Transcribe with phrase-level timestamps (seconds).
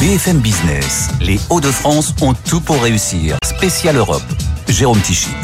[0.00, 3.36] BFM Business, les Hauts-de-France ont tout pour réussir.
[3.44, 4.22] Spécial Europe,
[4.68, 5.34] Jérôme Tichit.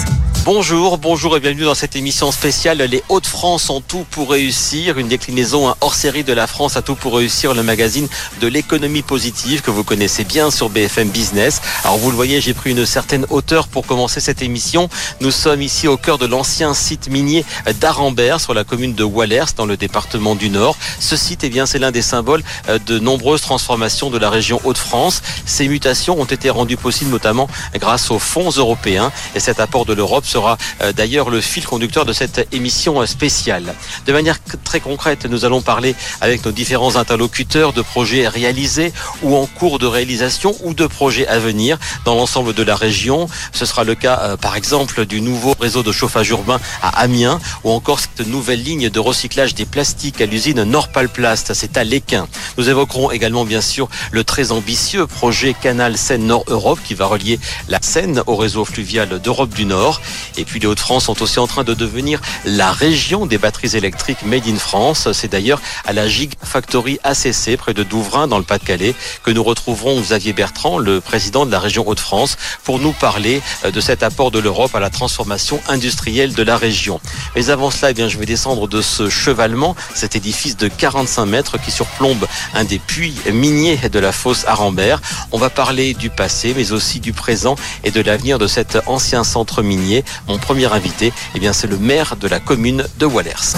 [0.44, 5.08] Bonjour, bonjour et bienvenue dans cette émission spéciale Les Hauts-de-France ont tout pour réussir, une
[5.08, 8.08] déclinaison hors série de la France à tout pour réussir, le magazine
[8.42, 11.62] de l'économie positive que vous connaissez bien sur BFM Business.
[11.82, 14.90] Alors vous le voyez, j'ai pris une certaine hauteur pour commencer cette émission.
[15.22, 17.42] Nous sommes ici au cœur de l'ancien site minier
[17.80, 20.76] d'Arambert sur la commune de Wallers dans le département du Nord.
[21.00, 24.60] Ce site, eh bien, c'est l'un des symboles euh, de nombreuses transformations de la région
[24.64, 25.22] Hauts-de-France.
[25.46, 29.94] Ces mutations ont été rendues possibles notamment grâce aux fonds européens et cet apport de
[29.94, 33.72] l'Europe sera euh, d'ailleurs le fil conducteur de cette émission spéciale.
[34.06, 39.36] De manière très concrète, nous allons parler avec nos différents interlocuteurs de projets réalisés ou
[39.36, 43.28] en cours de réalisation ou de projets à venir dans l'ensemble de la région.
[43.52, 47.38] Ce sera le cas euh, par exemple du nouveau réseau de chauffage urbain à Amiens
[47.62, 52.26] ou encore cette nouvelle ligne de recyclage des plastiques à l'usine Norpalplast, c'est à Léquin.
[52.58, 57.06] Nous évoquerons également bien sûr le très ambitieux projet Canal Seine Nord Europe qui va
[57.06, 57.38] relier
[57.68, 60.00] la Seine au réseau fluvial d'Europe du Nord.
[60.36, 64.24] Et puis les Hauts-de-France sont aussi en train de devenir la région des batteries électriques
[64.24, 65.08] Made in France.
[65.12, 70.00] C'est d'ailleurs à la Gigafactory ACC près de Douvrin dans le Pas-de-Calais que nous retrouverons
[70.00, 74.30] Xavier Bertrand, le président de la région Hauts-de-France, pour nous parler euh, de cet apport
[74.30, 77.00] de l'Europe à la transformation industrielle de la région.
[77.34, 81.26] Mais avant cela, eh bien, je vais descendre de ce chevalement, cet édifice de 45
[81.26, 85.00] mètres qui surplombe un des puits miniers de la fosse Arambert.
[85.32, 89.24] On va parler du passé, mais aussi du présent et de l'avenir de cet ancien
[89.24, 90.04] centre minier.
[90.28, 93.54] Mon premier invité, eh bien, c'est le maire de la commune de Wallers.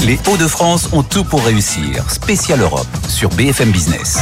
[0.00, 2.10] Les Hauts-de-France ont tout pour réussir.
[2.10, 4.18] Spécial Europe sur BFM Business.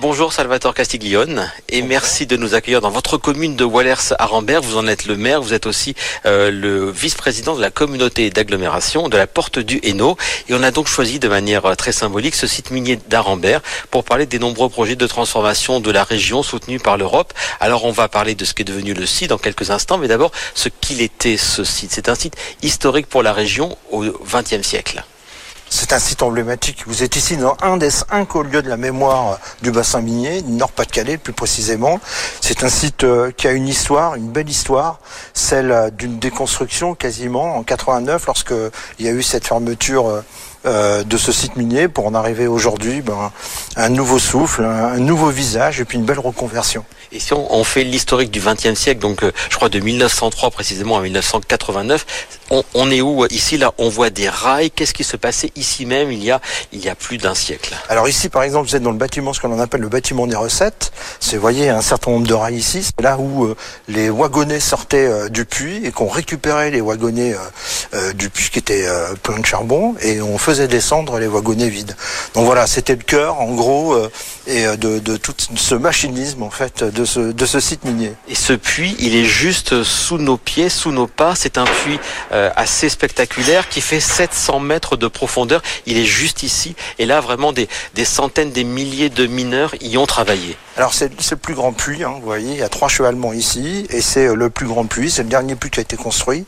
[0.00, 4.60] Bonjour Salvatore Castiglione et merci de nous accueillir dans votre commune de Wallers à Rambert.
[4.60, 5.94] Vous en êtes le maire, vous êtes aussi
[6.26, 10.16] euh, le vice-président de la communauté d'agglomération de la Porte du Hainaut
[10.48, 13.60] et on a donc choisi de manière euh, très symbolique ce site minier d'Arambert
[13.92, 17.32] pour parler des nombreux projets de transformation de la région soutenus par l'Europe.
[17.60, 20.08] Alors on va parler de ce qui est devenu le site dans quelques instants, mais
[20.08, 21.92] d'abord ce qu'il était ce site.
[21.92, 25.04] C'est un site historique pour la région au XXe siècle.
[25.76, 26.84] C'est un site emblématique.
[26.86, 31.18] Vous êtes ici dans un des cinq lieux de la mémoire du bassin minier, Nord-Pas-de-Calais
[31.18, 31.98] plus précisément.
[32.40, 35.00] C'est un site euh, qui a une histoire, une belle histoire,
[35.32, 38.54] celle euh, d'une déconstruction quasiment en 89 lorsque
[39.00, 40.22] il y a eu cette fermeture
[40.64, 43.32] euh, de ce site minier pour en arriver aujourd'hui ben,
[43.74, 46.84] un nouveau souffle, un nouveau visage et puis une belle reconversion.
[47.10, 51.02] Et si on, fait l'historique du XXe siècle, donc je crois de 1903 précisément à
[51.02, 52.06] 1989,
[52.74, 54.70] on, est où ici là On voit des rails.
[54.70, 56.40] Qu'est-ce qui se passait ici même il y a
[56.72, 57.74] il y a plus d'un siècle?
[57.88, 60.36] Alors ici par exemple vous êtes dans le bâtiment ce qu'on appelle le bâtiment des
[60.36, 60.92] recettes.
[61.20, 62.82] C'est vous voyez un certain nombre de rails ici.
[62.82, 63.56] C'est là où euh,
[63.88, 67.34] les wagonnets sortaient euh, du puits et qu'on récupérait les wagonnets
[67.94, 68.86] euh, du puits qui étaient
[69.22, 71.96] pleins de charbon et on faisait descendre les wagonnets vides.
[72.34, 73.96] Donc voilà c'était le cœur en gros
[74.46, 78.12] et de, de, tout ce machinisme en fait de ce de ce site minier.
[78.28, 81.34] Et ce puits il est juste sous nos pieds, sous nos pas.
[81.34, 81.98] C'est un puits
[82.44, 85.62] euh, assez spectaculaire qui fait 700 mètres de profondeur.
[85.86, 86.76] Il est juste ici.
[86.98, 90.56] Et là, vraiment, des, des centaines, des milliers de mineurs y ont travaillé.
[90.76, 92.04] Alors, c'est le plus grand puits.
[92.04, 93.86] Hein, vous voyez, il y a trois chevalements ici.
[93.90, 95.10] Et c'est euh, le plus grand puits.
[95.10, 96.44] C'est le dernier puits qui a été construit.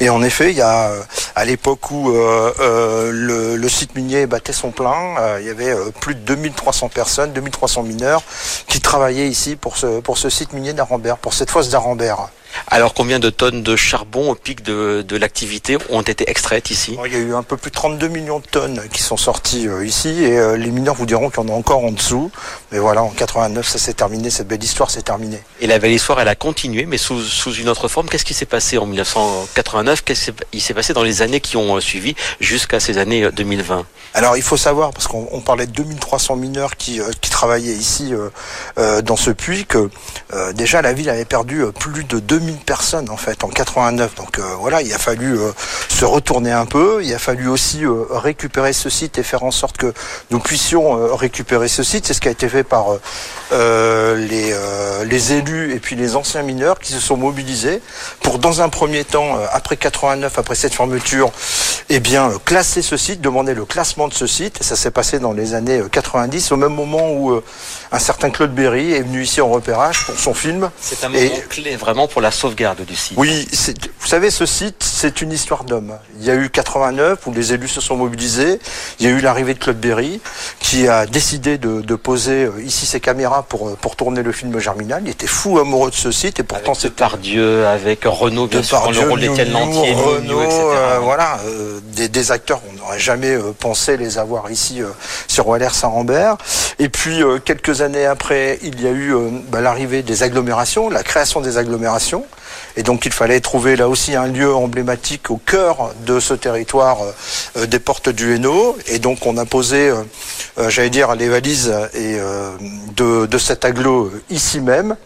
[0.00, 1.02] Et en effet, il y a, euh,
[1.34, 6.20] à l'époque où le, le, site minier battait son plein, il y avait plus de
[6.20, 8.22] 2300 personnes, 2300 mineurs
[8.68, 12.28] qui travaillaient ici pour ce, pour ce site minier d'Arambert, pour cette fosse d'Arambert.
[12.68, 16.96] Alors combien de tonnes de charbon au pic de, l'activité ont été extraites ici?
[17.04, 19.68] Il y a eu un peu plus de 32 millions de tonnes qui sont sorties
[19.68, 22.30] euh, ici et euh, les mineurs vous diront qu'il y en a encore en dessous.
[22.72, 25.40] Mais voilà, en 89 ça s'est terminé, cette belle histoire s'est terminée.
[25.60, 27.22] Et la belle histoire elle a continué mais sous,
[27.52, 28.08] une autre forme.
[28.08, 31.76] Qu'est-ce qui s'est passé en 1989 Qu'est-ce qui s'est passé dans les années qui ont
[31.76, 36.36] euh, suivi jusqu'à ces années 2020 Alors il faut savoir, parce qu'on parlait de 2300
[36.36, 38.12] mineurs qui, qui travaillaient ici
[38.76, 39.90] dans ce puits, que
[40.54, 44.14] déjà la ville avait perdu plus de 2000 personnes en fait en 89.
[44.14, 45.52] Donc euh, voilà, il a fallu euh,
[45.88, 47.00] se retourner un peu.
[47.02, 49.92] Il a fallu aussi euh, récupérer ce site et faire en sorte que
[50.30, 52.06] nous puissions récupérer ce site.
[52.06, 52.86] C'est ce qui a été fait par
[53.52, 54.54] les,
[55.04, 57.80] les élus et puis les anciens mineurs qui se sont mobilisés
[58.20, 61.30] pour, dans un premier temps, après 89, après cette fermeture,
[61.88, 64.60] eh bien classer ce site, demander le classement de ce site.
[64.60, 67.40] Et ça s'est passé dans les années 90, au même moment où
[67.92, 70.70] un certain Claude Berry est venu ici en repérage pour son film.
[70.80, 73.14] C'est un moment clé vraiment pour la sauvegarde du site.
[73.16, 73.48] Oui,
[74.00, 75.94] vous savez, ce site, c'est une histoire d'homme.
[76.20, 78.60] Il y a eu 89 où les élus se sont mobilisés.
[79.00, 80.20] Il y a eu l'arrivée de Claude Berry
[80.60, 84.58] qui a décidé de, poser euh, ici ses caméras pour, euh, pour tourner le film
[84.60, 85.02] Germinal.
[85.04, 88.62] Il était fou amoureux de ce site et pourtant c'est par Dieu, avec Renault bien
[88.62, 91.38] sûr, le rôle d'Étienne Lantier, Renault, euh, voilà,
[91.94, 94.82] des, des, acteurs on n'aurait jamais pensé les avoir ici
[95.26, 96.36] sur Waller Saint-Rambert.
[96.78, 99.14] Et puis quelques années après, il y a eu
[99.48, 102.25] bah, l'arrivée des agglomérations, la création des agglomérations.
[102.76, 106.98] Et donc il fallait trouver là aussi un lieu emblématique au cœur de ce territoire
[107.56, 108.76] euh, des portes du Hainaut.
[108.86, 110.02] Et donc on a posé, euh,
[110.58, 112.16] euh, j'allais dire, les valises et,
[112.96, 114.96] de, de cet aglo ici même.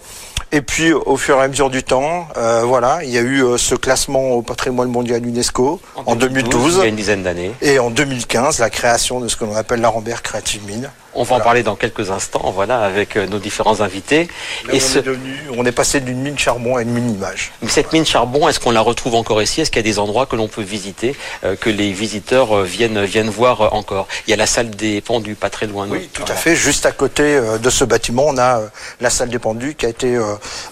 [0.53, 2.27] Et puis, au fur et à mesure du temps,
[2.65, 6.83] voilà, il y a eu ce classement au patrimoine mondial UNESCO en, 2012, il y
[6.83, 9.89] a une dizaine d'années, et en 2015, la création de ce que l'on appelle la
[9.91, 13.81] Rambert Creative Mine, on va en parler dans quelques instants, voilà, avec euh, nos différents
[13.81, 14.29] invités.
[14.73, 15.19] et on, est
[15.57, 17.53] on est passé d'une mine charbon à une mine image.
[17.63, 19.61] Mais cette mine charbon, est-ce qu'on la retrouve encore ici?
[19.61, 22.65] Est-ce qu'il y a des endroits que l'on peut visiter, euh, que les visiteurs euh,
[22.65, 24.07] viennent, viennent voir encore?
[24.27, 25.87] Il y a la salle des pendus, pas très loin.
[25.91, 26.55] Oui, tout à fait.
[26.55, 28.61] Juste à côté de ce bâtiment, on a
[29.01, 30.19] la salle des pendus qui a été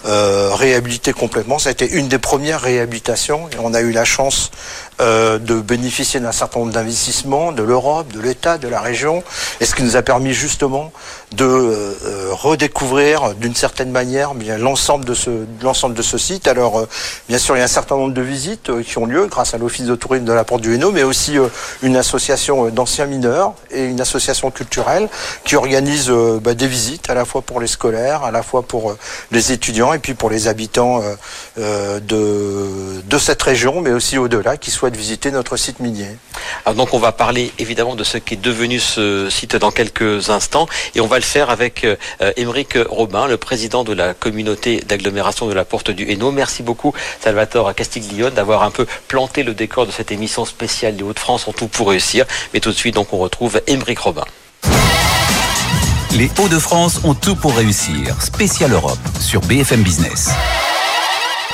[0.05, 1.59] réhabilitée complètement.
[1.59, 4.51] Ça a été une des premières réhabilitations et on a eu la chance
[5.01, 9.23] de bénéficier d'un certain nombre d'investissements de l'Europe, de l'État, de la région,
[9.61, 10.93] et ce qui nous a permis justement
[11.33, 15.31] de euh, redécouvrir d'une certaine manière l'ensemble de ce
[15.63, 16.49] l'ensemble de ce site.
[16.49, 16.89] Alors euh,
[17.29, 19.53] bien sûr il y a un certain nombre de visites euh, qui ont lieu grâce
[19.53, 21.37] à l'office de tourisme de la Porte du Hainaut, mais aussi
[21.83, 25.09] une association d'anciens mineurs et une association culturelle
[25.45, 28.97] qui organise bah, des visites à la fois pour les scolaires, à la fois pour
[29.31, 31.03] les étudiants et puis pour les habitants
[31.57, 36.17] de de cette région, mais aussi au-delà qui souhaitent visiter notre site minier.
[36.65, 40.31] Alors donc on va parler évidemment de ce qui est devenu ce site dans quelques
[40.31, 41.97] instants et on va le faire avec euh,
[42.37, 46.33] Émeric Robin, le président de la communauté d'agglomération de la Porte du Hainaut.
[46.33, 51.03] Merci beaucoup Salvatore Castiglione d'avoir un peu planté le décor de cette émission spéciale des
[51.03, 52.25] Hauts-de-France en tout pour réussir.
[52.55, 54.25] Mais tout de suite donc on retrouve Émeric Robin.
[56.13, 58.21] Les Hauts-de-France ont tout pour réussir.
[58.21, 60.31] Spécial Europe sur BFM Business.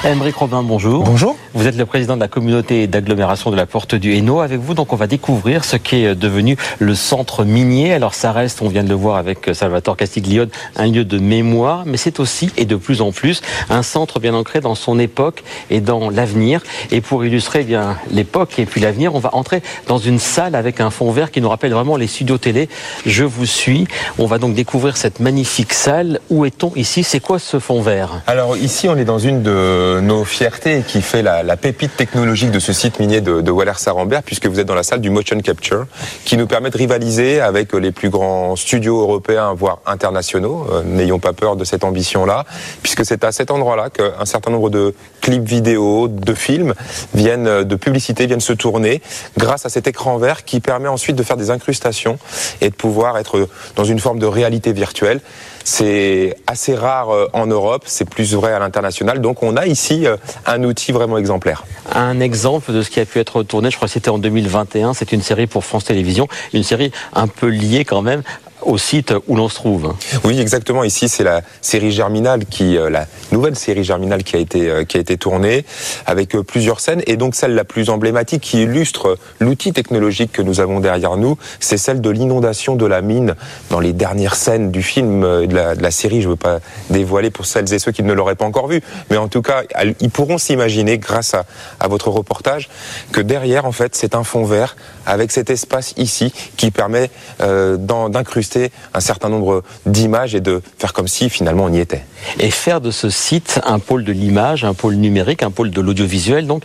[0.07, 1.03] Émeric Robin, bonjour.
[1.03, 1.35] Bonjour.
[1.55, 4.41] Vous êtes le président de la communauté d'agglomération de la Porte du Hainaut.
[4.41, 7.95] Avec vous, donc, on va découvrir ce qui est devenu le centre minier.
[7.95, 11.85] Alors, ça reste, on vient de le voir avec Salvatore Castiglione, un lieu de mémoire,
[11.87, 13.41] mais c'est aussi, et de plus en plus,
[13.71, 16.61] un centre bien ancré dans son époque et dans l'avenir.
[16.91, 20.55] Et pour illustrer eh bien l'époque et puis l'avenir, on va entrer dans une salle
[20.55, 22.69] avec un fond vert qui nous rappelle vraiment les studios télé.
[23.07, 23.87] Je vous suis.
[24.19, 26.21] On va donc découvrir cette magnifique salle.
[26.29, 27.05] Où est-on ici?
[27.05, 28.21] C'est quoi ce fond vert?
[28.27, 32.59] Alors, ici, on est dans une de nos fiertés qui fait la, pépite technologique de
[32.59, 35.87] ce site minier de, de Waller-Sarambert, puisque vous êtes dans la salle du motion capture,
[36.25, 40.67] qui nous permet de rivaliser avec les plus grands studios européens, voire internationaux.
[40.73, 42.45] Euh, n'ayons pas peur de cette ambition-là,
[42.83, 44.95] puisque c'est à cet endroit-là qu'un certain nombre de
[45.25, 46.75] clips vidéo, de films,
[47.15, 49.01] viennent de publicités, viennent se tourner
[49.39, 52.19] grâce à cet écran vert qui permet ensuite de faire des incrustations
[52.61, 55.23] et de pouvoir être dans une forme de réalité virtuelle.
[55.65, 59.23] C'est assez rare euh, en Europe, c'est plus vrai à l'international.
[59.23, 61.65] Donc on a ici euh, un outil vraiment exemplaire.
[61.95, 64.93] Un exemple de ce qui a pu être tourné, je crois que c'était en 2021,
[64.93, 68.23] c'est une série pour France Télévisions, une série un peu liée quand même
[68.65, 69.95] au site où l'on se trouve.
[70.25, 70.85] Oui, exactement.
[70.85, 74.85] Ici, c'est la série Germinal qui, euh, la nouvelle série Germinal qui a été euh,
[74.85, 75.65] qui a été tournée
[76.07, 80.43] avec euh, plusieurs scènes et donc celle la plus emblématique qui illustre l'outil technologique que
[80.43, 83.35] nous avons derrière nous, c'est celle de l'inondation de la mine
[83.71, 86.23] dans les dernières scènes du film de la, série.
[86.23, 88.81] Je veux pas dévoiler pour celles et ceux qui ne l'auraient pas encore vu,
[89.11, 89.63] mais en tout cas,
[90.01, 91.45] ils pourront s'imaginer grâce à,
[91.79, 92.69] à votre reportage
[93.13, 94.77] que derrière, en fait, c'est un fond vert
[95.07, 98.54] avec cet espace ici qui permet d'incruster
[98.93, 102.05] un certain nombre d'images et de faire comme si finalement on y était.
[102.39, 105.81] Et faire de ce site un pôle de l'image, un pôle numérique, un pôle de
[105.81, 106.65] l'audiovisuel, donc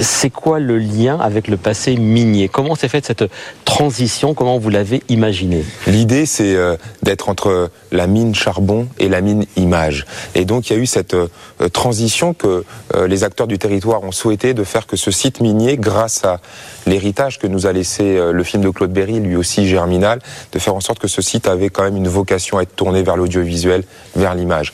[0.00, 2.48] c'est quoi le lien avec le passé minier?
[2.48, 3.24] Comment s'est faite cette
[3.64, 4.34] transition?
[4.34, 5.64] Comment vous l'avez imaginé?
[5.86, 10.06] L'idée c'est euh, d'être entre la mine charbon et la mine image.
[10.34, 11.28] Et donc il y a eu cette euh,
[11.72, 15.76] transition que euh, les acteurs du territoire ont souhaité de faire que ce site minier,
[15.76, 16.40] grâce à
[16.86, 20.20] l'héritage que nous a laissé le film de Claude Berry, lui aussi germinal,
[20.52, 23.02] de faire en sorte que ce site avait quand même une vocation à être tourné
[23.02, 23.84] vers l'audiovisuel,
[24.16, 24.72] vers l'image.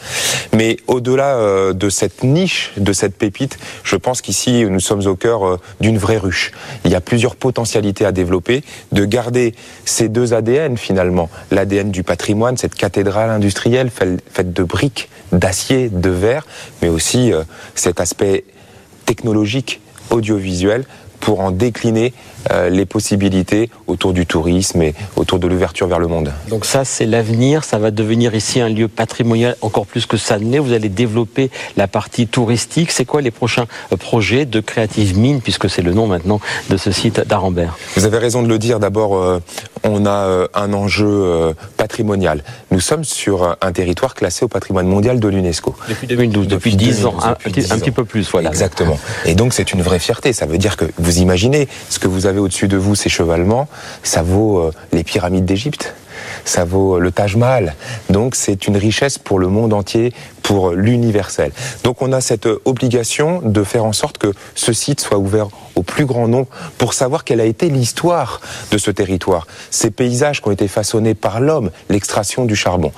[0.52, 5.16] Mais au-delà euh, de cette niche, de cette pépite, je pense qu'ici, nous sommes au
[5.16, 6.52] cœur euh, d'une vraie ruche.
[6.84, 12.02] Il y a plusieurs potentialités à développer, de garder ces deux ADN finalement, l'ADN du
[12.02, 16.46] patrimoine, cette cathédrale industrielle faite de briques, d'acier, de verre,
[16.82, 17.42] mais aussi euh,
[17.75, 18.44] cet aspect
[19.04, 20.84] technologique audiovisuel
[21.26, 22.12] pour en décliner
[22.52, 26.33] euh, les possibilités autour du tourisme et autour de l'ouverture vers le monde.
[26.49, 27.64] Donc ça, c'est l'avenir.
[27.64, 30.61] Ça va devenir ici un lieu patrimonial encore plus que ça ne l'est.
[30.61, 32.92] Vous allez développer la partie touristique.
[32.92, 36.40] C'est quoi les prochains euh, projets de Creative Mine, puisque c'est le nom maintenant
[36.71, 37.76] de ce site d'Arambert?
[37.97, 38.78] Vous avez raison de le dire.
[38.78, 39.40] D'abord, euh,
[39.83, 42.45] on a un enjeu patrimonial.
[42.71, 45.75] Nous sommes sur un territoire classé au patrimoine mondial de l'UNESCO.
[45.88, 48.50] Depuis 2012, depuis, 10 ans, un, petit peu plus, voilà.
[48.50, 48.99] Exactement.
[49.25, 50.33] Et donc c'est une vraie fierté.
[50.33, 53.68] Ça veut dire que vous imaginez ce que vous avez au-dessus de vous, ces chevalements,
[54.02, 55.94] ça vaut euh, les pyramides d'Égypte
[56.44, 57.75] ça vaut le Taj Mahal.
[58.11, 61.52] Donc c'est une richesse pour le monde entier, pour l'universel.
[61.85, 65.83] Donc on a cette obligation de faire en sorte que ce site soit ouvert au
[65.83, 68.40] plus grand nombre pour savoir quelle a été l'histoire
[68.73, 72.92] de ce territoire, ces paysages qui ont été façonnés par l'homme, l'extraction du charbon,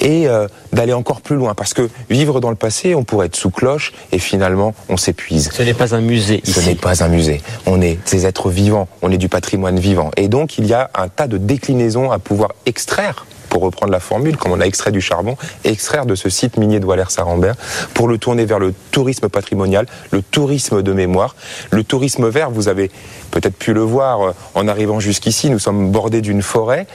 [0.00, 3.36] et euh, d'aller encore plus loin, parce que vivre dans le passé, on pourrait être
[3.36, 5.50] sous cloche et finalement on s'épuise.
[5.52, 6.42] Ce n'est pas un musée.
[6.44, 7.40] Ce n'est pas un musée.
[7.64, 10.90] On est des êtres vivants, on est du patrimoine vivant, et donc il y a
[10.94, 14.92] un tas de déclinaisons à pouvoir extraire pour reprendre la formule, comme on a extrait
[14.92, 17.54] du charbon, extraire de ce site minier de Waller-Sarambert
[17.94, 21.36] pour le tourner vers le tourisme patrimonial, le tourisme de mémoire,
[21.70, 22.50] le tourisme vert.
[22.50, 22.90] Vous avez
[23.30, 26.86] peut-être pu le voir euh, en arrivant jusqu'ici, nous sommes bordés d'une forêt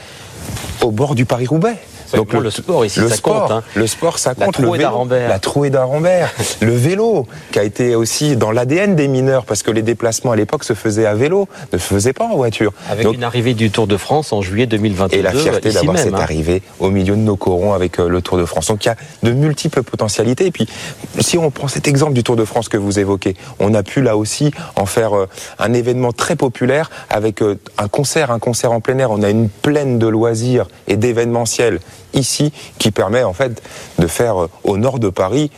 [0.80, 1.76] au bord du Paris-Roubaix.
[2.14, 3.50] Donc le, sport ici, ça compte.
[3.50, 3.62] Hein.
[3.74, 4.58] Le sport, ça compte.
[4.58, 5.28] La trouée d'Arambert.
[5.28, 6.30] La trouée d'Arambert.
[6.60, 10.36] le vélo, qui a été aussi dans l'ADN des mineurs, parce que les déplacements à
[10.36, 12.72] l'époque se faisaient à vélo, ne se faisaient pas en voiture.
[12.90, 15.16] Avec une arrivée du Tour de France en juillet 2022.
[15.16, 16.18] Et la fierté d'avoir cette hein.
[16.18, 18.68] arrivée au milieu de nos corons avec euh, le Tour de France.
[18.68, 20.46] Donc il y a de multiples potentialités.
[20.46, 20.66] Et puis,
[21.20, 24.02] si on prend cet exemple du Tour de France que vous évoquez, on a pu
[24.02, 25.28] là aussi en faire euh,
[25.58, 29.10] un événement très populaire avec euh, un concert, un concert en plein air.
[29.10, 31.80] On a une plaine de loisirs et d'événementiel
[32.14, 33.62] ici qui permet en fait
[33.98, 35.50] de faire euh, au nord de Paris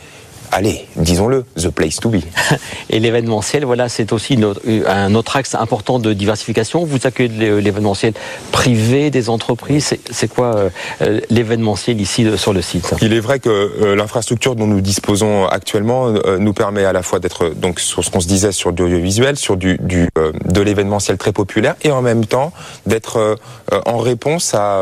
[0.51, 2.21] allez, disons-le, the place to be.
[2.89, 4.39] Et l'événementiel, voilà, c'est aussi
[4.87, 6.85] un autre axe important de diversification.
[6.85, 8.13] Vous accueillez l'événementiel
[8.51, 9.95] privé des entreprises.
[10.09, 10.69] C'est quoi euh,
[11.01, 12.93] euh, l'événementiel ici sur le site?
[13.01, 17.19] Il est vrai que euh, l'infrastructure dont nous disposons actuellement nous permet à la fois
[17.19, 20.09] d'être donc sur ce qu'on se disait sur l'audiovisuel, sur du, du
[20.45, 22.51] de l'événementiel très populaire, et en même temps
[22.85, 23.37] d'être
[23.85, 24.81] en réponse à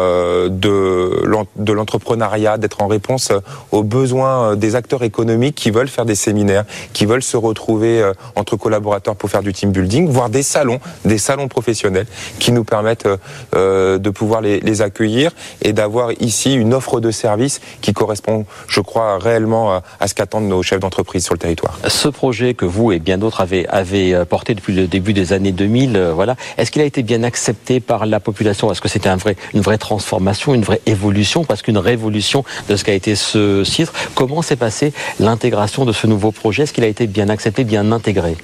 [0.49, 3.31] de l'entrepreneuriat, d'être en réponse
[3.71, 8.13] aux besoins des acteurs économiques qui veulent faire des séminaires, qui veulent se retrouver euh,
[8.35, 12.07] entre collaborateurs pour faire du team building, voire des salons, des salons professionnels
[12.39, 13.17] qui nous permettent euh,
[13.55, 15.31] euh, de pouvoir les, accueillir
[15.61, 20.47] et d'avoir ici une offre de services qui correspond, je crois, réellement à, ce qu'attendent
[20.47, 21.77] nos chefs d'entreprise sur le territoire.
[21.87, 26.11] Ce projet que vous et bien d'autres avez, porté depuis le début des années 2000,
[26.15, 28.71] voilà, est-ce qu'il a été bien accepté par la population?
[28.71, 32.75] Est-ce que c'était un vrai, une vraie transformation, une vraie évolution, parce qu'une révolution de
[32.75, 36.83] ce qu'a été ce site Comment s'est passé l'intégration de ce nouveau projet Est-ce qu'il
[36.83, 38.35] a été bien accepté, bien intégré?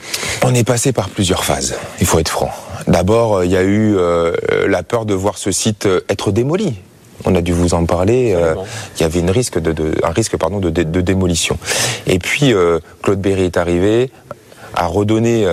[0.44, 2.52] On est passé par plusieurs phases, il faut être franc.
[2.88, 4.34] D'abord, euh, il y a eu euh,
[4.68, 6.76] la peur de voir ce site euh, être démoli.
[7.26, 8.34] On a dû vous en parler.
[8.96, 11.58] il y avait une risque de, un risque pardon, de, démolition.
[12.08, 12.54] Et puis,
[13.04, 14.10] Claude Berry est arrivé,
[14.74, 15.46] a redonné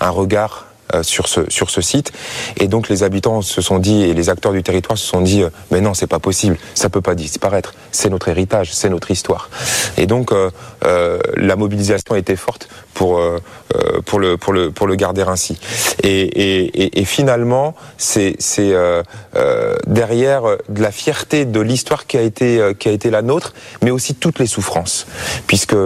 [0.00, 2.12] un regard euh, sur ce sur ce site.
[2.56, 5.42] Et donc les habitants se sont dit et les acteurs du territoire se sont dit
[5.42, 6.56] euh, mais non c'est pas possible.
[6.74, 7.74] Ça peut pas disparaître.
[7.92, 9.50] C'est notre héritage c'est notre histoire.
[9.96, 10.50] Et donc euh,
[11.36, 13.20] la mobilisation était forte pour
[14.06, 15.58] pour le pour le pour le garder ainsi.
[16.02, 18.72] Et et, et, finalement c'est c'est
[19.86, 23.90] derrière de la fierté de l'histoire qui a été qui a été la nôtre mais
[23.90, 25.06] aussi toutes les souffrances.
[25.46, 25.76] Puisque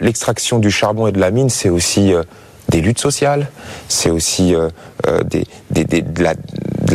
[0.00, 2.14] l'extraction du charbon et de la mine c'est aussi
[2.68, 3.48] des luttes sociales,
[3.88, 4.68] c'est aussi euh,
[5.06, 6.34] euh, des, de, la,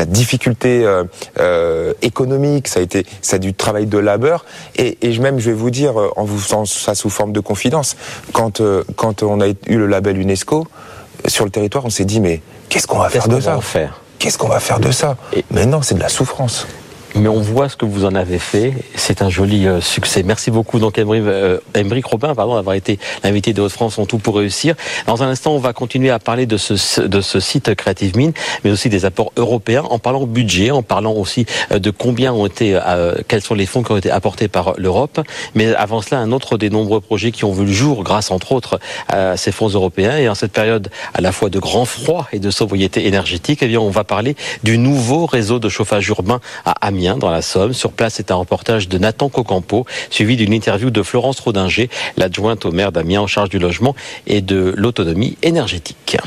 [0.06, 0.84] difficulté
[1.38, 4.46] euh, économique, ça a été ça a du travail de labeur.
[4.76, 7.96] Et, et même je vais vous dire en vous faisant ça sous forme de confidence,
[8.34, 8.62] quand
[8.96, 10.68] quand on a eu le label UNESCO
[11.28, 13.60] sur le territoire, on s'est dit mais qu'est-ce qu'on va faire de ça?
[14.18, 15.16] Qu'est-ce qu'on va faire de ça?
[15.52, 16.68] Mais non, c'est de la souffrance
[17.16, 18.74] mais on voit ce que vous en avez fait.
[18.96, 20.24] C'est un joli euh, succès.
[20.24, 21.60] Merci beaucoup, donc, Embric euh,
[22.04, 24.75] Robin, pardon, d'avoir été l'invité de Haute-France en tout pour réussir.
[25.08, 26.75] Dans un instant, on va continuer à parler de ce,
[27.39, 31.80] site Creative Mine, mais aussi des apports européens, en parlant budget, en parlant aussi euh,
[31.80, 32.80] de combien ont été,
[33.28, 35.22] quels sont les fonds qui ont été apportés par l'Europe.
[35.56, 38.51] Mais avant cela, un autre des nombreux projets qui ont vu le jour grâce, entre
[38.51, 40.18] autres, à ces fonds européens.
[40.18, 43.68] Et en cette période à la fois de grand froid et de sobriété énergétique, eh
[43.68, 47.74] bien, on va parler du nouveau réseau de chauffage urbain à Amiens dans la Somme.
[47.74, 52.66] Sur place, c'est un reportage de Nathan Cocampo, suivi d'une interview de Florence Rodinger, l'adjointe
[52.66, 53.96] au maire d'Amiens en charge du logement
[54.28, 56.18] et de l'autonomie énergétique.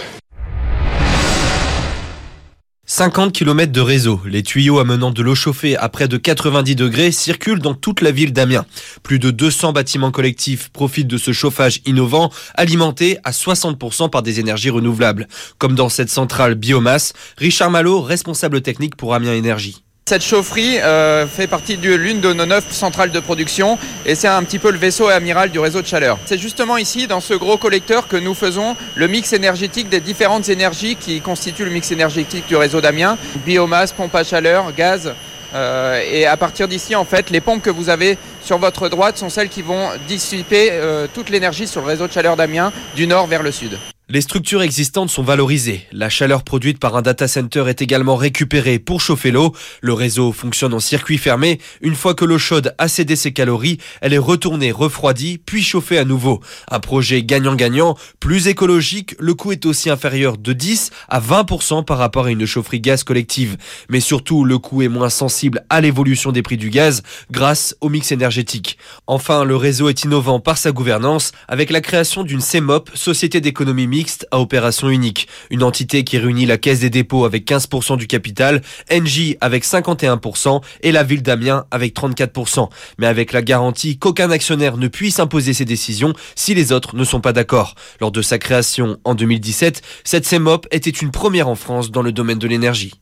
[2.95, 4.21] 50 km de réseau.
[4.27, 8.11] Les tuyaux amenant de l'eau chauffée à près de 90 degrés circulent dans toute la
[8.11, 8.67] ville d'Amiens.
[9.03, 14.41] Plus de 200 bâtiments collectifs profitent de ce chauffage innovant, alimenté à 60% par des
[14.41, 15.27] énergies renouvelables.
[15.57, 19.83] Comme dans cette centrale biomasse, Richard Malo, responsable technique pour Amiens Énergie.
[20.13, 24.29] Cette chaufferie euh, fait partie de l'une de nos neuf centrales de production et c'est
[24.29, 26.19] un petit peu le vaisseau amiral du réseau de chaleur.
[26.27, 30.51] C'est justement ici, dans ce gros collecteur, que nous faisons le mix énergétique des différentes
[30.51, 33.17] énergies qui constituent le mix énergétique du réseau d'Amiens.
[33.47, 35.15] Biomasse, pompe à chaleur, gaz.
[35.55, 39.17] Euh, et à partir d'ici, en fait, les pompes que vous avez sur votre droite
[39.17, 43.07] sont celles qui vont dissiper euh, toute l'énergie sur le réseau de chaleur d'Amiens du
[43.07, 43.79] nord vers le sud.
[44.13, 45.87] Les structures existantes sont valorisées.
[45.91, 49.55] La chaleur produite par un data center est également récupérée pour chauffer l'eau.
[49.81, 51.59] Le réseau fonctionne en circuit fermé.
[51.81, 55.97] Une fois que l'eau chaude a cédé ses calories, elle est retournée refroidie, puis chauffée
[55.97, 56.41] à nouveau.
[56.71, 61.97] Un projet gagnant-gagnant, plus écologique, le coût est aussi inférieur de 10 à 20% par
[61.97, 63.57] rapport à une chaufferie gaz collective.
[63.89, 67.89] Mais surtout, le coût est moins sensible à l'évolution des prix du gaz grâce au
[67.89, 68.77] mix énergétique.
[69.07, 73.87] Enfin, le réseau est innovant par sa gouvernance avec la création d'une CEMOP, Société d'économie
[73.87, 75.29] mixte à opération unique.
[75.51, 80.61] Une entité qui réunit la Caisse des dépôts avec 15% du capital, NJ avec 51%
[80.83, 82.69] et la ville d'Amiens avec 34%.
[82.99, 87.05] Mais avec la garantie qu'aucun actionnaire ne puisse imposer ses décisions si les autres ne
[87.05, 87.75] sont pas d'accord.
[88.01, 92.13] Lors de sa création en 2017, cette CEMOP était une première en France dans le
[92.13, 93.02] domaine de l'énergie.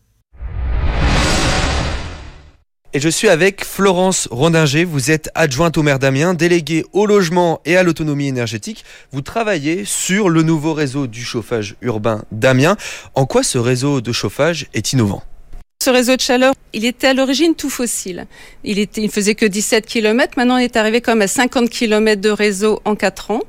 [2.92, 4.84] Et je suis avec Florence Rondinger.
[4.84, 8.84] Vous êtes adjointe au maire d'Amiens, déléguée au logement et à l'autonomie énergétique.
[9.12, 12.76] Vous travaillez sur le nouveau réseau du chauffage urbain d'Amiens.
[13.14, 15.22] En quoi ce réseau de chauffage est innovant?
[15.82, 18.26] Ce réseau de chaleur, il était à l'origine tout fossile.
[18.64, 20.34] Il il faisait que 17 km.
[20.36, 23.40] Maintenant, on est arrivé comme à 50 km de réseau en 4 ans,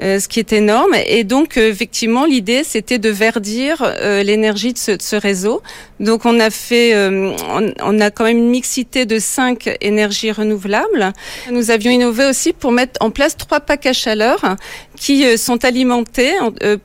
[0.00, 0.94] euh, ce qui est énorme.
[1.06, 5.60] Et donc, euh, effectivement, l'idée, c'était de verdir euh, l'énergie de ce, réseau.
[6.00, 7.34] Donc, on a fait, on,
[7.82, 11.12] on, a quand même une mixité de 5 énergies renouvelables.
[11.50, 14.56] Nous avions innové aussi pour mettre en place trois packs à chaleur
[14.96, 16.32] qui sont alimentés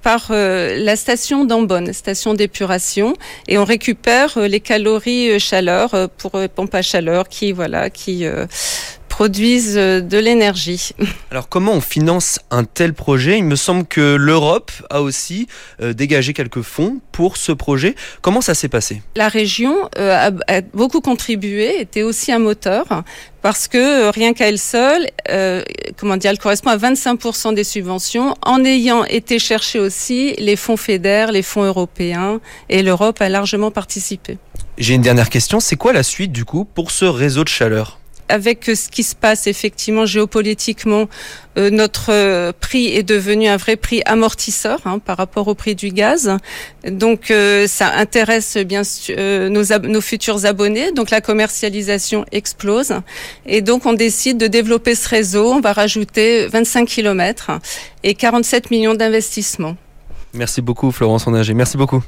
[0.01, 3.13] par la station d'Ambonne, station d'épuration,
[3.47, 7.89] et on récupère les calories euh, chaleur euh, pour euh, pompe à chaleur qui voilà
[7.89, 8.25] qui
[9.21, 10.93] produisent de l'énergie.
[11.29, 13.37] Alors comment on finance un tel projet?
[13.37, 15.45] Il me semble que l'Europe a aussi
[15.79, 17.93] dégagé quelques fonds pour ce projet.
[18.23, 19.03] Comment ça s'est passé?
[19.15, 20.31] La région a,
[20.73, 23.03] beaucoup contribué, était aussi un moteur
[23.43, 25.61] parce que rien qu'à elle seule, euh,
[25.97, 30.77] comment dire, elle correspond à 25% des subventions, en ayant été chercher aussi les fonds
[30.77, 34.37] fédères, les fonds européens, et l'Europe a largement participé.
[34.77, 38.00] J'ai une dernière question, c'est quoi la suite du coup pour ce réseau de chaleur?
[38.31, 41.07] Avec ce qui se passe effectivement géopolitiquement,
[41.57, 45.75] euh, notre euh, prix est devenu un vrai prix amortisseur hein, par rapport au prix
[45.75, 46.37] du gaz.
[46.87, 48.83] Donc euh, ça intéresse bien
[49.49, 50.91] nos, nos futurs abonnés.
[50.93, 52.93] Donc la commercialisation explose
[53.45, 55.51] et donc on décide de développer ce réseau.
[55.51, 57.51] On va rajouter 25 km
[58.03, 59.75] et 47 millions d'investissements.
[60.33, 61.53] Merci beaucoup Florence Onager.
[61.53, 62.01] Merci beaucoup.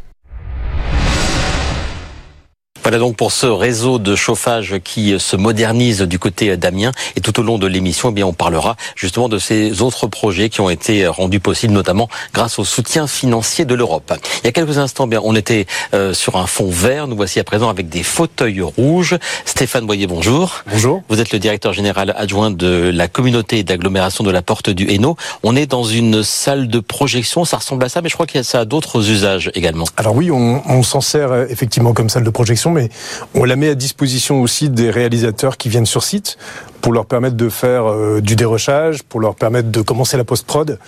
[2.83, 6.91] Voilà donc pour ce réseau de chauffage qui se modernise du côté d'Amiens.
[7.15, 10.49] Et tout au long de l'émission, eh bien, on parlera justement de ces autres projets
[10.49, 14.11] qui ont été rendus possibles, notamment grâce au soutien financier de l'Europe.
[14.41, 17.07] Il y a quelques instants, eh bien, on était euh, sur un fond vert.
[17.07, 19.15] Nous voici à présent avec des fauteuils rouges.
[19.45, 20.63] Stéphane Boyer, bonjour.
[20.69, 21.03] Bonjour.
[21.07, 25.15] Vous êtes le directeur général adjoint de la communauté d'agglomération de la Porte du Hainaut.
[25.43, 27.45] On est dans une salle de projection.
[27.45, 29.85] Ça ressemble à ça, mais je crois qu'il y a ça d'autres usages également.
[29.95, 32.89] Alors oui, on, on s'en sert euh, effectivement comme salle de projection mais
[33.33, 36.37] on la met à disposition aussi des réalisateurs qui viennent sur site
[36.83, 40.79] pour leur permettre de faire euh, du dérochage, pour leur permettre de commencer la post-prod.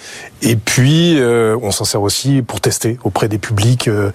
[0.42, 4.12] Et puis, euh, on s'en sert aussi pour tester auprès des publics euh,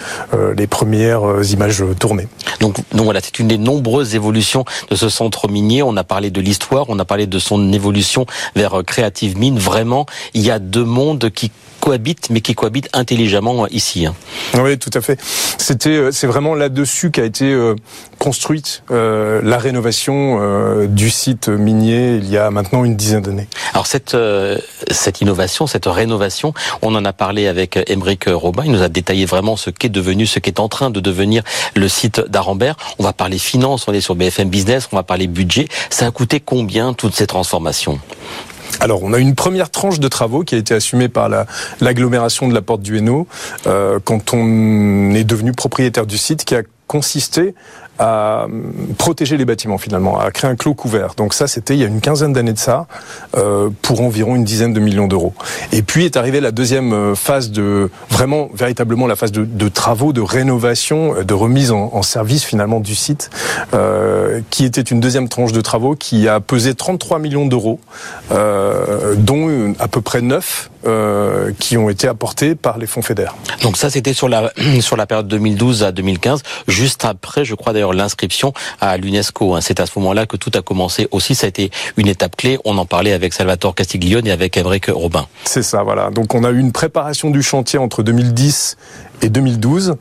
[0.54, 2.28] les premières images tournées.
[2.60, 5.82] Donc, donc voilà, c'est une des nombreuses évolutions de ce centre minier.
[5.82, 9.58] On a parlé de l'histoire, on a parlé de son évolution vers Creative Mine.
[9.58, 14.04] Vraiment, il y a deux mondes qui cohabitent, mais qui cohabitent intelligemment ici.
[14.04, 14.14] Hein.
[14.62, 15.18] Oui, tout à fait.
[15.56, 17.58] C'était, c'est vraiment là-dessus qu'a été
[18.18, 23.48] construite la rénovation du site minier il y a maintenant une dizaine d'années.
[23.72, 24.16] Alors cette
[24.90, 26.52] cette innovation, cette rénovation,
[26.82, 28.62] on en a parlé avec Émeric Robin.
[28.64, 31.42] Il nous a détaillé vraiment ce qu'est devenu, ce qu'est en train de devenir
[31.74, 32.76] le site d'Arambert.
[32.98, 35.68] On va parler finance, on est sur BFM Business, on va parler budget.
[35.90, 38.00] Ça a coûté combien toutes ces transformations
[38.78, 41.28] alors, on a une première tranche de travaux qui a été assumée par
[41.80, 43.26] l'agglomération de la Porte du Hainaut
[43.66, 47.54] euh, quand on est devenu propriétaire du site, qui a consisté
[48.00, 48.46] à
[48.96, 51.14] protéger les bâtiments finalement, à créer un clos couvert.
[51.16, 52.86] Donc ça, c'était il y a une quinzaine d'années de ça,
[53.36, 55.34] euh, pour environ une dizaine de millions d'euros.
[55.72, 60.14] Et puis est arrivée la deuxième euh, phase de vraiment véritablement la phase de, travaux,
[60.14, 63.30] de rénovation, euh, de remise en, service finalement du site,
[64.48, 67.78] qui était une deuxième tranche de travaux qui a pesé 33 millions d'euros,
[68.30, 73.34] dont à peu près 9 euh, qui ont été apportés par les fonds fédères.
[73.62, 77.74] Donc ça, c'était sur la sur la période 2012 à 2015, juste après, je crois
[77.74, 79.54] d'ailleurs, l'inscription à l'UNESCO.
[79.54, 79.60] Hein.
[79.60, 81.34] C'est à ce moment-là que tout a commencé aussi.
[81.34, 82.58] Ça a été une étape clé.
[82.64, 85.26] On en parlait avec Salvatore Castiglione et avec Émeric Robin.
[85.44, 86.10] C'est ça, voilà.
[86.10, 88.76] Donc on a eu une préparation du chantier entre 2010
[89.22, 89.96] et 2012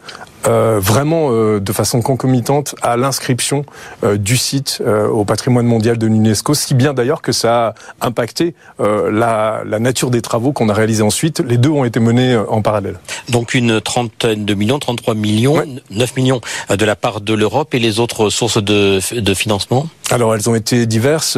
[0.48, 3.66] euh, vraiment euh, de façon concomitante à l'inscription
[4.04, 8.08] euh, du site euh, au patrimoine mondial de l'UNESCO, si bien d'ailleurs que ça a
[8.08, 11.42] impacté euh, la, la, nature des travaux qu'on a réalisés ensuite.
[11.42, 13.00] Les deux ont été menés en parallèle.
[13.30, 15.68] Donc une trentaine de millions, 33 millions, ouais.
[15.92, 19.88] 9 millions de la part de l'Europe et les autres sources de, de financement?
[20.12, 21.38] Alors elles ont été diverses,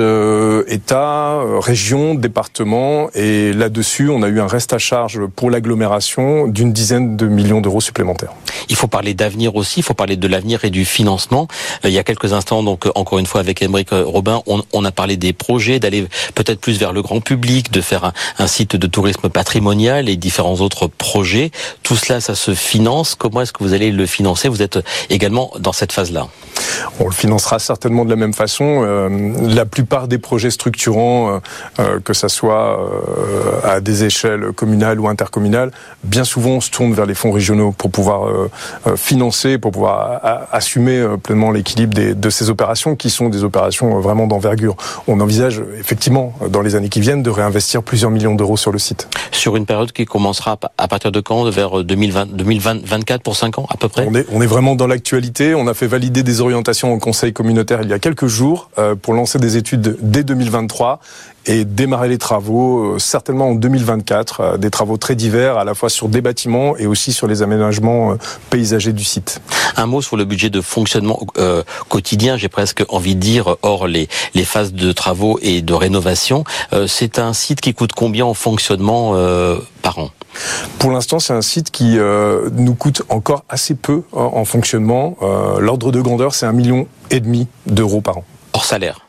[0.68, 6.72] États, régions, départements, et là-dessus on a eu un reste à charge pour l'agglomération d'une
[6.72, 8.32] dizaine de millions d'euros supplémentaires.
[8.70, 11.48] Il faut parler d'avenir aussi, il faut parler de l'avenir et du financement.
[11.84, 14.86] Euh, il y a quelques instants, donc encore une fois avec Émeric Robin, on, on,
[14.86, 18.48] a parlé des projets, d'aller peut-être plus vers le grand public, de faire un, un,
[18.48, 21.52] site de tourisme patrimonial et différents autres projets.
[21.84, 23.16] Tout cela, ça se finance.
[23.16, 24.48] Comment est-ce que vous allez le financer?
[24.48, 24.80] Vous êtes
[25.10, 26.28] également dans cette phase-là.
[27.00, 28.61] On le financera certainement de la même façon.
[28.62, 29.10] Euh,
[29.42, 31.42] la plupart des projets structurants,
[31.80, 35.72] euh, que ça soit euh, à des échelles communales ou intercommunales,
[36.04, 38.50] bien souvent on se tourne vers les fonds régionaux pour pouvoir euh,
[38.96, 44.76] financer, pour pouvoir assumer pleinement l'équilibre de ces opérations qui sont des opérations vraiment d'envergure.
[45.08, 48.80] On envisage effectivement dans les années qui viennent de réinvestir plusieurs millions d'euros sur le
[48.80, 49.08] site.
[49.32, 51.50] Sur une période qui commencera à partir de quand?
[51.50, 54.06] Vers 2020, 2024 pour 5 ans à peu près?
[54.08, 55.56] On est, on est vraiment dans l'actualité.
[55.56, 58.96] On a fait valider des orientations au Conseil communautaire il y a quelques jours euh,
[58.96, 61.00] pour lancer des études dès 2023
[61.46, 65.74] et démarrer les travaux euh, certainement en 2024, euh, des travaux très divers à la
[65.74, 68.16] fois sur des bâtiments et aussi sur les aménagements
[68.50, 69.42] paysagers du site.
[69.78, 73.88] Un mot sur le budget de fonctionnement euh, quotidien, j'ai presque envie de dire, hors
[73.88, 76.44] les, les phases de travaux et de rénovation.
[76.74, 80.10] Euh, c'est un site qui coûte combien en fonctionnement euh, par an?
[80.80, 85.18] Pour l'instant, c'est un site qui euh, nous coûte encore assez peu en, en fonctionnement.
[85.22, 88.24] Euh, L'ordre de grandeur, c'est un million et demi d'euros par an.
[88.54, 89.00] Hors salaire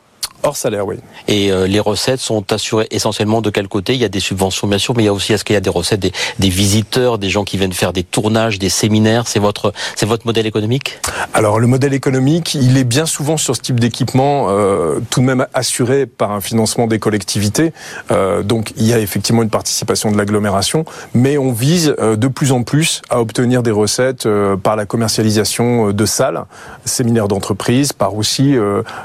[0.45, 0.97] Hors salaire, oui.
[1.29, 3.95] Et euh, les recettes sont assurées essentiellement de quel côté?
[3.95, 5.57] Il y a des subventions, bien sûr, mais il y a aussi, est-ce qu'il y
[5.57, 9.29] a des recettes des, des, visiteurs, des gens qui viennent faire des tournages, des séminaires?
[9.29, 10.99] C'est votre, c'est votre modèle économique?
[11.33, 15.27] Alors, le modèle économique, il est bien souvent sur ce type d'équipement euh, tout de
[15.27, 17.73] même assuré par un financement des collectivités.
[18.11, 22.51] Euh, donc, il y a effectivement une participation de l'agglomération, mais on vise de plus
[22.51, 24.27] en plus à obtenir des recettes
[24.63, 26.45] par la commercialisation de salles,
[26.85, 28.57] séminaires d'entreprise, par aussi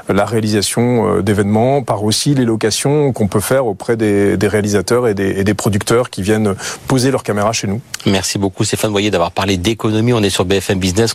[0.08, 1.22] la réalisation
[1.84, 6.54] par aussi les locations qu'on peut faire auprès des, réalisateurs et des, producteurs qui viennent
[6.86, 7.80] poser leur caméra chez nous.
[8.06, 10.12] Merci beaucoup Stéphane Voyer d'avoir parlé d'économie.
[10.12, 11.14] On est sur BFM Business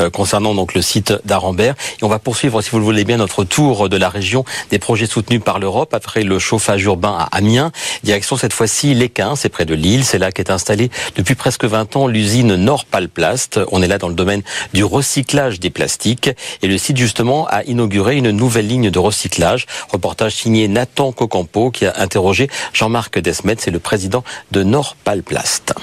[0.00, 1.74] euh, concernant donc le site d'Arambert.
[2.00, 4.78] Et on va poursuivre, si vous le voulez bien, notre tour de la région des
[4.78, 7.72] projets soutenus par l'Europe après le chauffage urbain à Amiens.
[8.04, 10.04] Direction cette fois-ci l'Équin, c'est près de Lille.
[10.04, 13.60] C'est là qu'est installée depuis presque 20 ans l'usine Nordpalplast.
[13.72, 14.42] On est là dans le domaine
[14.72, 16.30] du recyclage des plastiques.
[16.62, 19.23] Et le site justement a inauguré une nouvelle ligne de recyclage
[19.90, 25.74] Reportage signé Nathan Cocampo qui a interrogé Jean-Marc Desmet, c'est le président de Nordpalplast.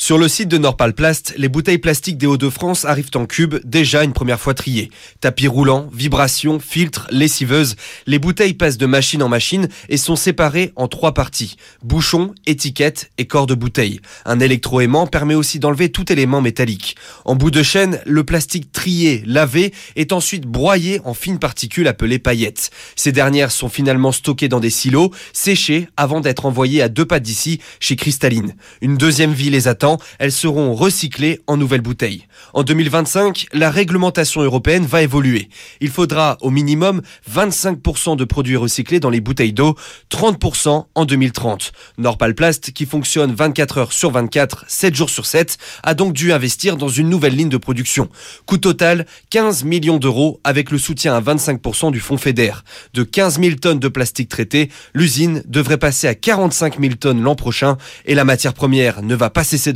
[0.00, 4.14] Sur le site de Nordpalplast, les bouteilles plastiques des Hauts-de-France arrivent en cube, déjà une
[4.14, 4.88] première fois triées.
[5.20, 10.72] Tapis roulant, vibrations, filtres, lessiveuses, les bouteilles passent de machine en machine et sont séparées
[10.74, 11.56] en trois parties.
[11.82, 14.00] Bouchon, étiquette et corps de bouteille.
[14.24, 16.96] Un électroaimant permet aussi d'enlever tout élément métallique.
[17.26, 22.18] En bout de chaîne, le plastique trié, lavé, est ensuite broyé en fines particules appelées
[22.18, 22.70] paillettes.
[22.96, 27.20] Ces dernières sont finalement stockées dans des silos, séchées avant d'être envoyées à deux pas
[27.20, 28.54] d'ici chez Cristalline.
[28.80, 32.26] Une deuxième vie les attend elles seront recyclées en nouvelles bouteilles.
[32.52, 35.48] En 2025, la réglementation européenne va évoluer.
[35.80, 39.76] Il faudra au minimum 25% de produits recyclés dans les bouteilles d'eau,
[40.10, 41.72] 30% en 2030.
[41.98, 46.76] Nordpalplast, qui fonctionne 24 heures sur 24, 7 jours sur 7, a donc dû investir
[46.76, 48.08] dans une nouvelle ligne de production.
[48.46, 52.52] Coût total, 15 millions d'euros avec le soutien à 25% du fonds FEDER.
[52.94, 57.34] De 15 000 tonnes de plastique traité, l'usine devrait passer à 45 000 tonnes l'an
[57.34, 57.76] prochain
[58.06, 59.72] et la matière première ne va pas cesser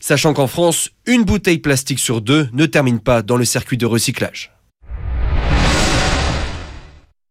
[0.00, 3.86] sachant qu'en France, une bouteille plastique sur deux ne termine pas dans le circuit de
[3.86, 4.52] recyclage.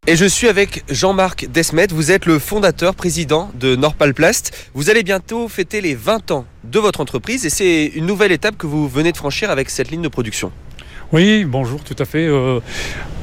[0.10, 4.70] Et je suis avec Jean-Marc Desmet, vous êtes le fondateur, président de Norpalplast.
[4.74, 8.58] Vous allez bientôt fêter les 20 ans de votre entreprise et c'est une nouvelle étape
[8.58, 10.54] que vous venez de franchir avec cette ligne de production.
[11.13, 12.28] Oui, bonjour, tout à fait.
[12.28, 12.60] Euh,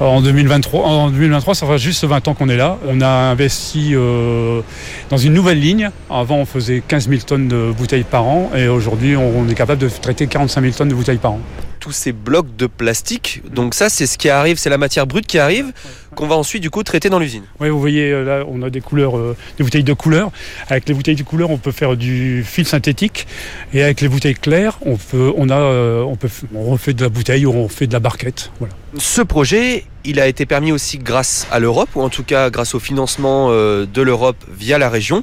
[0.01, 2.79] en, 2023, en 2023, ça fait juste 20 ans qu'on est là.
[2.88, 4.62] On a investi euh,
[5.11, 5.90] dans une nouvelle ligne.
[6.09, 9.83] Avant, on faisait 15 000 tonnes de bouteilles par an et aujourd'hui, on est capable
[9.83, 11.40] de traiter 45 000 tonnes de bouteilles par an
[11.75, 13.43] tous ces blocs de plastique.
[13.53, 15.73] Donc ça, c'est ce qui arrive, c'est la matière brute qui arrive,
[16.15, 17.45] qu'on va ensuite du coup traiter dans l'usine.
[17.61, 20.31] Oui, vous voyez euh, là, on a des couleurs, euh, des bouteilles de couleur.
[20.69, 23.27] Avec les bouteilles de couleur, on peut faire du fil synthétique,
[23.73, 27.03] et avec les bouteilles claires, on peut, on a, euh, on peut, on refait de
[27.03, 28.51] la bouteille ou on fait de la barquette.
[28.59, 28.75] Voilà.
[28.99, 32.75] Ce projet, il a été permis aussi grâce à l'Europe, ou en tout cas grâce
[32.75, 35.23] au financement de l'Europe via la région.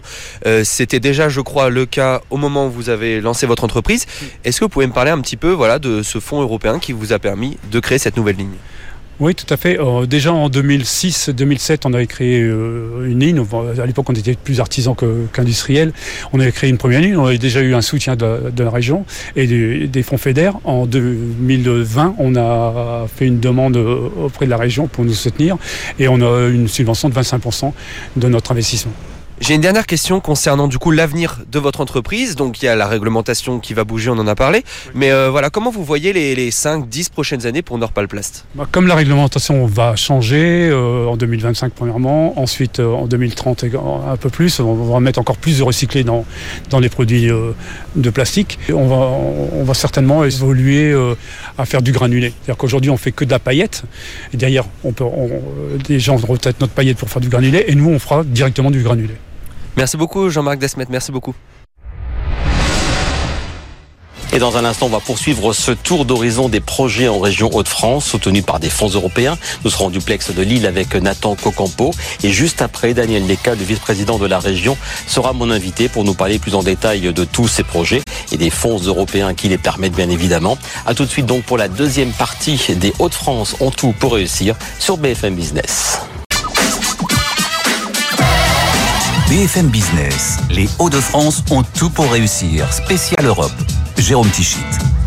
[0.63, 4.05] C'était déjà, je crois, le cas au moment où vous avez lancé votre entreprise.
[4.43, 6.93] Est-ce que vous pouvez me parler un petit peu voilà, de ce fonds européen qui
[6.93, 8.57] vous a permis de créer cette nouvelle ligne?
[9.21, 9.79] Oui, tout à fait.
[9.79, 13.45] Euh, déjà en 2006-2007, on avait créé euh, une ligne.
[13.79, 14.95] À l'époque, on était plus artisans
[15.31, 15.93] qu'industriels.
[16.33, 17.15] on avait créé une première ligne.
[17.15, 19.05] On avait déjà eu un soutien de, la région
[19.35, 19.45] et
[19.87, 20.55] des, fonds fédères.
[20.63, 25.55] En 2020, on a fait une demande euh, auprès de la région pour nous soutenir
[25.99, 27.73] et on a une subvention de 25%
[28.15, 28.93] de notre investissement.
[29.41, 32.35] J'ai une dernière question concernant du coup l'avenir de votre entreprise.
[32.35, 34.63] Donc il y a la réglementation qui va bouger, on en a parlé.
[34.93, 38.45] Mais euh, voilà, comment vous voyez les, 5-10 prochaines années pour Norpalplast?
[38.53, 43.65] Bah, Comme la réglementation va changer euh, en 2025 premièrement, ensuite euh, en 2030
[44.07, 46.23] un peu plus, on va mettre encore plus de recyclés dans,
[46.69, 47.31] dans les produits
[47.95, 48.59] de plastique.
[48.69, 50.95] On va, on va certainement évoluer
[51.57, 52.31] à faire du granulé.
[52.43, 53.85] C'est-à-dire qu'aujourd'hui on fait que de la paillette.
[54.35, 55.05] Et derrière, on peut,
[55.87, 58.83] des gens peut-être notre paillette pour faire du granulé et nous on fera directement du
[58.83, 59.15] granulé.
[59.77, 61.33] Merci beaucoup Jean-Marc Desmet, merci beaucoup.
[64.33, 68.05] Et dans un instant, on va poursuivre ce tour d'horizon des projets en région Hauts-de-France,
[68.05, 69.37] soutenus par des fonds européens.
[69.65, 71.91] Nous serons au duplex de Lille avec Nathan Cocampo.
[72.23, 76.13] Et juste après, Daniel Leca, le vice-président de la région, sera mon invité pour nous
[76.13, 79.95] parler plus en détail de tous ces projets et des fonds européens qui les permettent
[79.95, 80.57] bien évidemment.
[80.85, 84.55] A tout de suite donc pour la deuxième partie des Hauts-de-France ont tout pour réussir
[84.79, 85.99] sur BFM Business.
[89.31, 92.67] BFM Business, les Hauts-de-France ont tout pour réussir.
[92.73, 93.53] Spécial Europe.
[93.97, 94.59] Jérôme Tichit.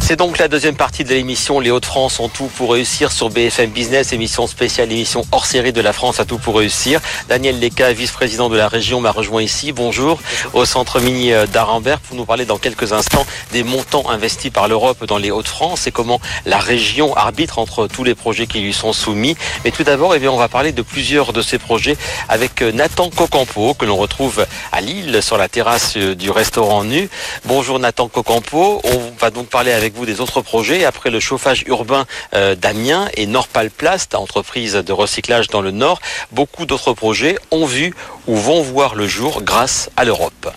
[0.07, 3.71] C'est donc la deuxième partie de l'émission Les Hauts-de-France ont tout pour réussir sur BFM
[3.71, 7.01] Business, émission spéciale, émission hors série de la France a tout pour réussir.
[7.31, 9.73] Daniel Leca, vice-président de la région, m'a rejoint ici.
[9.73, 10.21] Bonjour,
[10.53, 14.69] au centre mini euh, d'Arambert pour nous parler dans quelques instants des montants investis par
[14.69, 18.75] l'Europe dans les Hauts-de-France et comment la région arbitre entre tous les projets qui lui
[18.75, 19.39] sont soumis.
[19.65, 21.97] Mais tout d'abord, eh bien, on va parler de plusieurs de ces projets
[22.29, 26.85] avec euh, Nathan Cocampo que l'on retrouve à Lille sur la terrasse euh, du restaurant
[26.85, 27.09] Nu.
[27.47, 28.83] Bonjour Nathan Cocampo.
[28.85, 33.09] On va donc parler avec vous des autres projets après le chauffage urbain euh, d'Amiens
[33.15, 36.01] et Norpalplast, entreprise de recyclage dans le Nord.
[36.33, 37.95] Beaucoup d'autres projets ont vu
[38.27, 40.53] ou vont voir le jour grâce à l'Europe.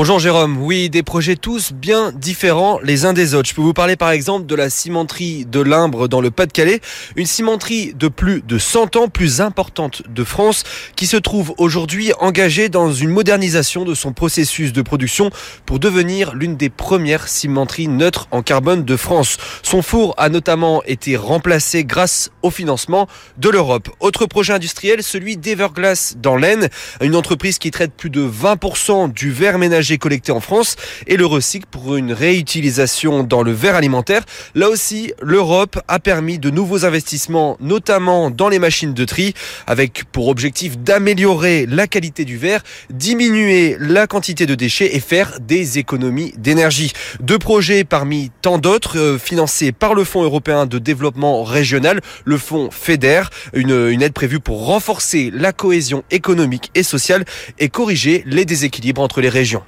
[0.00, 3.48] Bonjour Jérôme, oui, des projets tous bien différents les uns des autres.
[3.48, 6.80] Je peux vous parler par exemple de la cimenterie de Limbre dans le Pas-de-Calais,
[7.16, 10.62] une cimenterie de plus de 100 ans, plus importante de France,
[10.94, 15.30] qui se trouve aujourd'hui engagée dans une modernisation de son processus de production
[15.66, 19.36] pour devenir l'une des premières cimenteries neutres en carbone de France.
[19.64, 23.08] Son four a notamment été remplacé grâce au financement
[23.38, 23.90] de l'Europe.
[23.98, 26.68] Autre projet industriel, celui d'Everglass dans l'Aisne,
[27.00, 31.24] une entreprise qui traite plus de 20% du verre ménager collecté en France et le
[31.24, 34.22] recycle pour une réutilisation dans le verre alimentaire.
[34.54, 39.32] Là aussi, l'Europe a permis de nouveaux investissements, notamment dans les machines de tri,
[39.66, 45.38] avec pour objectif d'améliorer la qualité du verre, diminuer la quantité de déchets et faire
[45.40, 46.92] des économies d'énergie.
[47.20, 52.38] Deux projets parmi tant d'autres euh, financés par le Fonds européen de développement régional, le
[52.38, 53.22] Fonds FEDER,
[53.52, 57.24] une aide prévue pour renforcer la cohésion économique et sociale
[57.58, 59.62] et corriger les déséquilibres entre les régions.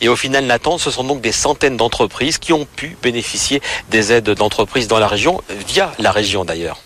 [0.00, 4.12] Et au final, Nathan, ce sont donc des centaines d'entreprises qui ont pu bénéficier des
[4.12, 6.80] aides d'entreprises dans la région, via la région d'ailleurs.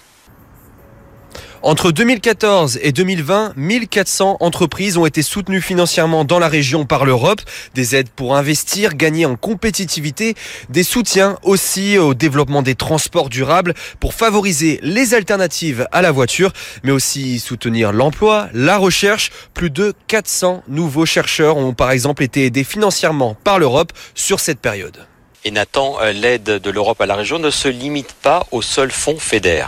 [1.66, 7.40] Entre 2014 et 2020, 1400 entreprises ont été soutenues financièrement dans la région par l'Europe.
[7.74, 10.36] Des aides pour investir, gagner en compétitivité,
[10.68, 16.52] des soutiens aussi au développement des transports durables pour favoriser les alternatives à la voiture,
[16.84, 19.32] mais aussi soutenir l'emploi, la recherche.
[19.52, 24.60] Plus de 400 nouveaux chercheurs ont par exemple été aidés financièrement par l'Europe sur cette
[24.60, 24.98] période.
[25.44, 28.92] Et Nathan, euh, l'aide de l'Europe à la région ne se limite pas au seul
[28.92, 29.66] fonds FEDER.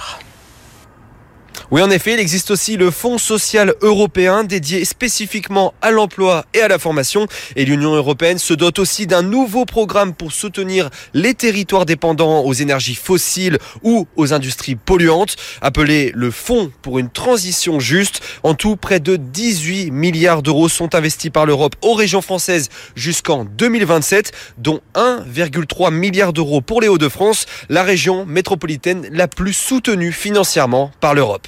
[1.71, 6.63] Oui, en effet, il existe aussi le Fonds social européen dédié spécifiquement à l'emploi et
[6.63, 7.27] à la formation.
[7.57, 12.55] Et l'Union européenne se dote aussi d'un nouveau programme pour soutenir les territoires dépendants aux
[12.55, 18.23] énergies fossiles ou aux industries polluantes, appelé le Fonds pour une transition juste.
[18.45, 23.45] En tout, près de 18 milliards d'euros sont investis par l'Europe aux régions françaises jusqu'en
[23.45, 30.93] 2027, dont 1,3 milliard d'euros pour les Hauts-de-France, la région métropolitaine la plus soutenue financièrement
[31.01, 31.47] par l'Europe.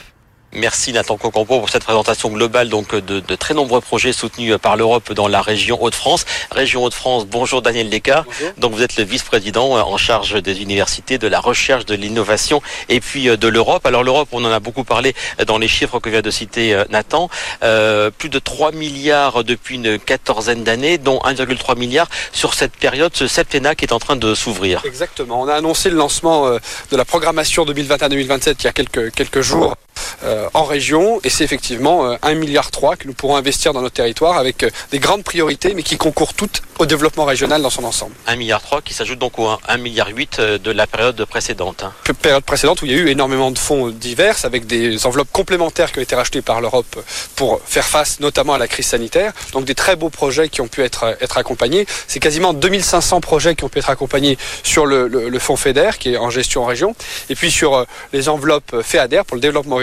[0.53, 4.77] Merci Nathan Cocampo pour cette présentation globale donc de, de très nombreux projets soutenus par
[4.77, 6.25] l'Europe dans la région Hauts-de-France.
[6.51, 8.27] Région Hauts-de-France, bonjour Daniel Descartes.
[8.59, 12.99] Donc vous êtes le vice-président en charge des universités, de la recherche, de l'innovation et
[12.99, 13.87] puis de l'Europe.
[13.87, 15.15] Alors l'Europe, on en a beaucoup parlé
[15.47, 17.31] dans les chiffres que vient de citer Nathan.
[17.63, 23.13] Euh, plus de 3 milliards depuis une quatorzaine d'années, dont 1,3 milliard sur cette période,
[23.15, 24.83] ce septennat qui est en train de s'ouvrir.
[24.85, 25.41] Exactement.
[25.43, 29.77] On a annoncé le lancement de la programmation 2021-2027 il y a quelques, quelques jours.
[30.25, 33.95] Euh, en région et c'est effectivement euh, 1,3 milliard que nous pourrons investir dans notre
[33.95, 37.85] territoire avec euh, des grandes priorités mais qui concourent toutes au développement régional dans son
[37.85, 38.15] ensemble.
[38.29, 41.85] 1,3 milliard qui s'ajoute donc au 1,8 milliard de la période précédente.
[41.85, 41.93] Hein.
[42.23, 45.93] Période précédente où il y a eu énormément de fonds divers avec des enveloppes complémentaires
[45.93, 47.03] qui ont été rachetées par l'Europe
[47.37, 49.33] pour faire face notamment à la crise sanitaire.
[49.53, 51.87] Donc des très beaux projets qui ont pu être, être accompagnés.
[52.07, 55.91] C'est quasiment 2500 projets qui ont pu être accompagnés sur le, le, le fonds FEDER
[55.99, 56.95] qui est en gestion en région
[57.29, 59.77] et puis sur les enveloppes FEADER pour le développement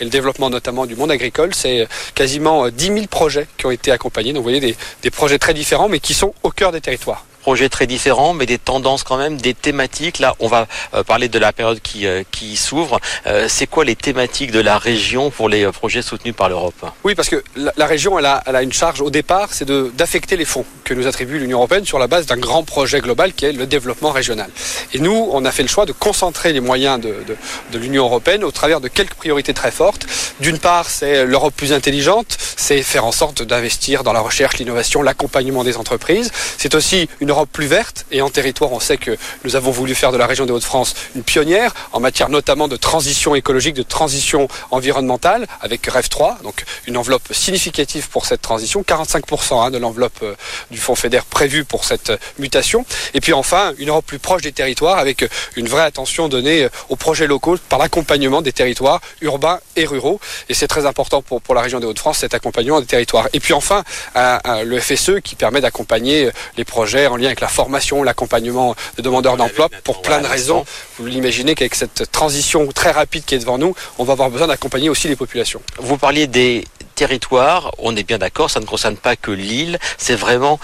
[0.00, 1.54] et le développement notamment du monde agricole.
[1.54, 4.32] C'est quasiment 10 000 projets qui ont été accompagnés.
[4.32, 7.68] Donc vous voyez des projets très différents mais qui sont au cœur des territoires projets
[7.68, 10.18] très différents, mais des tendances quand même, des thématiques.
[10.18, 12.98] Là, on va euh, parler de la période qui, euh, qui s'ouvre.
[13.26, 16.80] Euh, c'est quoi les thématiques de la région pour les projets soutenus par l'Europe?
[17.04, 19.70] Oui, parce que la, la, région, elle a, elle a une charge au départ, c'est
[19.94, 23.34] d'affecter les fonds que nous attribue l'Union européenne sur la base d'un grand projet global
[23.34, 24.48] qui est le développement régional.
[24.94, 27.36] Et nous, on a fait le choix de concentrer les moyens de, de,
[27.72, 30.06] de l'Union européenne au travers de quelques priorités très fortes.
[30.40, 35.02] D'une part, c'est l'Europe plus intelligente, c'est faire en sorte d'investir dans la recherche, l'innovation,
[35.02, 36.32] l'accompagnement des entreprises.
[36.56, 39.94] C'est aussi une Europe plus verte et en territoire, on sait que nous avons voulu
[39.94, 43.82] faire de la région des Hauts-de-France une pionnière en matière notamment de transition écologique, de
[43.82, 49.78] transition environnementale avec REF 3, donc une enveloppe significative pour cette transition, 45% hein, de
[49.78, 50.34] l'enveloppe euh,
[50.70, 52.86] du fonds FEDER prévue pour cette mutation.
[53.14, 56.96] Et puis enfin, une Europe plus proche des territoires avec une vraie attention donnée aux
[56.96, 60.20] projets locaux par l'accompagnement des territoires urbains et ruraux.
[60.48, 63.28] Et c'est très important pour, pour la région des Hauts-de-France, cet accompagnement des territoires.
[63.32, 63.82] Et puis enfin,
[64.14, 69.36] le FSE qui permet d'accompagner les projets en lien avec la formation, l'accompagnement de demandeurs
[69.36, 70.64] d'emploi pour plein de raisons.
[70.98, 74.46] Vous l'imaginez qu'avec cette transition très rapide qui est devant nous, on va avoir besoin
[74.46, 75.60] d'accompagner aussi les populations.
[75.78, 80.14] Vous parliez des territoire, on est bien d'accord, ça ne concerne pas que l'île, c'est
[80.14, 80.60] vraiment,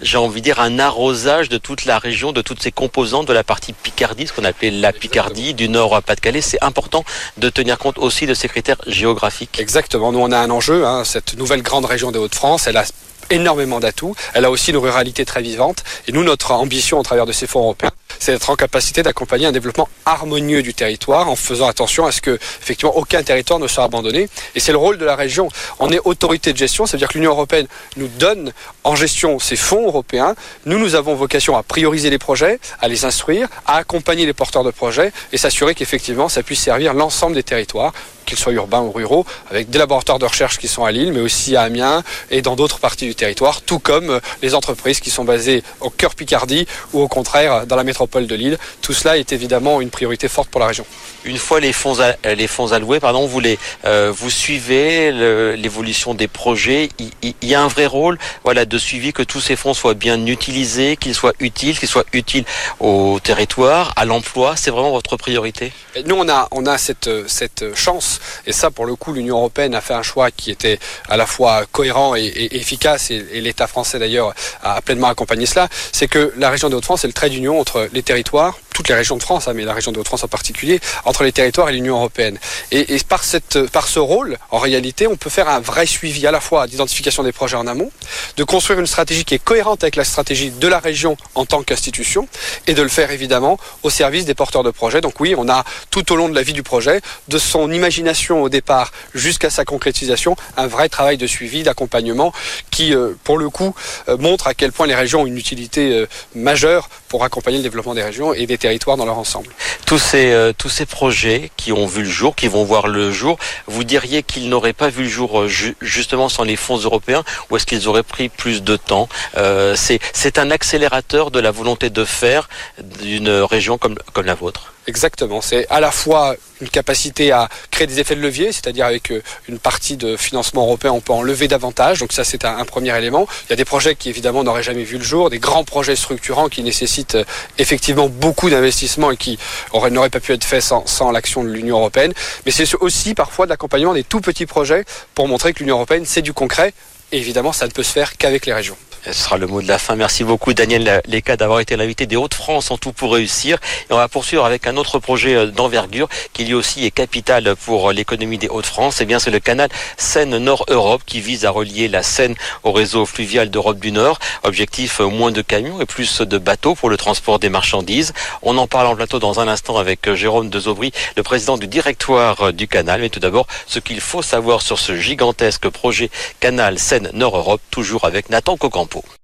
[0.00, 3.32] j'ai envie de dire, un arrosage de toute la région, de toutes ses composantes, de
[3.32, 6.40] la partie Picardie, ce qu'on appelait la Picardie, du nord à Pas-de-Calais.
[6.40, 7.04] C'est important
[7.36, 9.60] de tenir compte aussi de ces critères géographiques.
[9.60, 12.84] Exactement, nous on a un enjeu, hein, cette nouvelle grande région des Hauts-de-France, elle a
[13.30, 14.14] énormément d'atouts.
[14.34, 15.84] Elle a aussi une ruralité très vivante.
[16.06, 19.46] Et nous, notre ambition au travers de ces fonds européens, c'est d'être en capacité d'accompagner
[19.46, 23.66] un développement harmonieux du territoire en faisant attention à ce que, effectivement, aucun territoire ne
[23.66, 24.28] soit abandonné.
[24.54, 25.48] Et c'est le rôle de la région.
[25.78, 28.52] On est autorité de gestion, c'est-à-dire que l'Union européenne nous donne
[28.84, 30.34] en gestion ces fonds européens.
[30.66, 34.64] Nous, nous avons vocation à prioriser les projets, à les instruire, à accompagner les porteurs
[34.64, 37.92] de projets et s'assurer qu'effectivement, ça puisse servir l'ensemble des territoires
[38.26, 41.20] qu'ils soient urbains ou ruraux, avec des laboratoires de recherche qui sont à Lille, mais
[41.20, 45.24] aussi à Amiens et dans d'autres parties du territoire, tout comme les entreprises qui sont
[45.24, 48.58] basées au cœur Picardie ou au contraire dans la métropole de Lille.
[48.82, 50.84] Tout cela est évidemment une priorité forte pour la région.
[51.24, 55.12] Une fois les fonds, les fonds alloués, pardon, vous, les, euh, vous suivez
[55.56, 56.88] l'évolution des projets.
[56.98, 59.94] Il, il, y a un vrai rôle voilà, de suivi que tous ces fonds soient
[59.94, 62.44] bien utilisés, qu'ils soient utiles, qu'ils soient utiles
[62.80, 64.56] au territoire, à l'emploi.
[64.56, 65.72] C'est vraiment votre priorité?
[65.94, 69.36] Et Nous, on a, on a cette, cette chance et ça, pour le coup, l'Union
[69.36, 73.24] européenne a fait un choix qui était à la fois cohérent et, et efficace, et,
[73.32, 75.68] et l'État français d'ailleurs a pleinement accompagné cela.
[75.92, 78.94] C'est que la région des Hauts-de-France est le trait d'union entre les territoires, toutes les
[78.94, 81.72] régions de France, hein, mais la région des Hauts-de-France en particulier, entre les territoires et
[81.72, 82.38] l'Union européenne.
[82.70, 86.66] Et, par ce rôle, en réalité, on peut faire un vrai suivi à la fois
[86.66, 87.90] d'identification des projets en amont,
[88.36, 91.62] de construire une stratégie qui est cohérente avec la stratégie de la région en tant
[91.62, 92.26] qu'institution,
[92.66, 95.00] et de le faire évidemment au service des porteurs de projets.
[95.00, 98.42] Donc oui, on a tout au long de la vie du projet, de son imagination
[98.42, 102.32] au départ jusqu'à sa concrétisation, un vrai travail de suivi, d'accompagnement,
[102.70, 103.74] qui, euh, pour le coup,
[104.08, 107.64] euh, montre à quel point les régions ont une utilité euh, majeure pour accompagner le
[107.64, 109.48] développement des régions et des territoires dans leur ensemble.
[109.84, 113.10] Tous ces, euh, tous ces projets qui ont vu le jour, qui vont voir le
[113.10, 117.24] jour, vous diriez qu'ils n'auraient pas vu le jour ju justement sans les fonds européens
[117.50, 121.90] ou est-ce qu'ils auraient pris plus de temps euh, C'est un accélérateur de la volonté
[121.90, 124.72] de faire d'une région comme, comme la vôtre?
[124.86, 125.40] Exactement.
[125.40, 129.22] C'est à la fois une capacité à créer des effets de levier, c'est-à-dire avec euh,
[129.48, 132.00] une partie de financement européen, on peut en lever davantage.
[132.00, 133.26] Donc ça, c'est un, premier élément.
[133.46, 135.96] Il y a des projets qui évidemment n'auraient jamais vu le jour, des grands projets
[135.96, 137.24] structurants qui nécessitent euh,
[137.58, 139.38] effectivement beaucoup d'investissements et qui
[139.72, 142.12] n'auraient pas pu être faits sans, sans l'action de l'Union européenne.
[142.46, 146.04] Mais c'est aussi parfois de l'accompagnement des tout petits projets pour montrer que l'Union européenne,
[146.06, 146.72] c'est du concret.
[147.12, 148.76] Et évidemment, ça ne peut se faire qu'avec les régions.
[149.06, 149.96] Ce sera le mot de la fin.
[149.96, 153.56] Merci beaucoup Daniel Leca d'avoir été l'invité des Hauts-de-France en tout pour réussir.
[153.88, 157.56] Et on va poursuivre avec un autre projet euh, d'envergure qui lui aussi est capital
[157.56, 159.00] pour l'économie des Hauts-de-France.
[159.00, 163.06] Et eh bien c'est le canal Seine-Nord-Europe qui vise à relier la Seine au réseau
[163.06, 164.18] fluvial d'Europe du Nord.
[164.42, 168.12] Objectif euh, moins de camions et plus de bateaux pour le transport des marchandises.
[168.42, 171.68] On en parle en plateau dans un instant avec euh, Jérôme Dezobry, le président du
[171.68, 173.00] directoire du canal.
[173.00, 178.28] Mais tout d'abord, ce qu'il faut savoir sur ce gigantesque projet canal Seine-Nord-Europe, toujours avec
[178.28, 178.58] Nathan
[178.90, 179.19] Cocampo.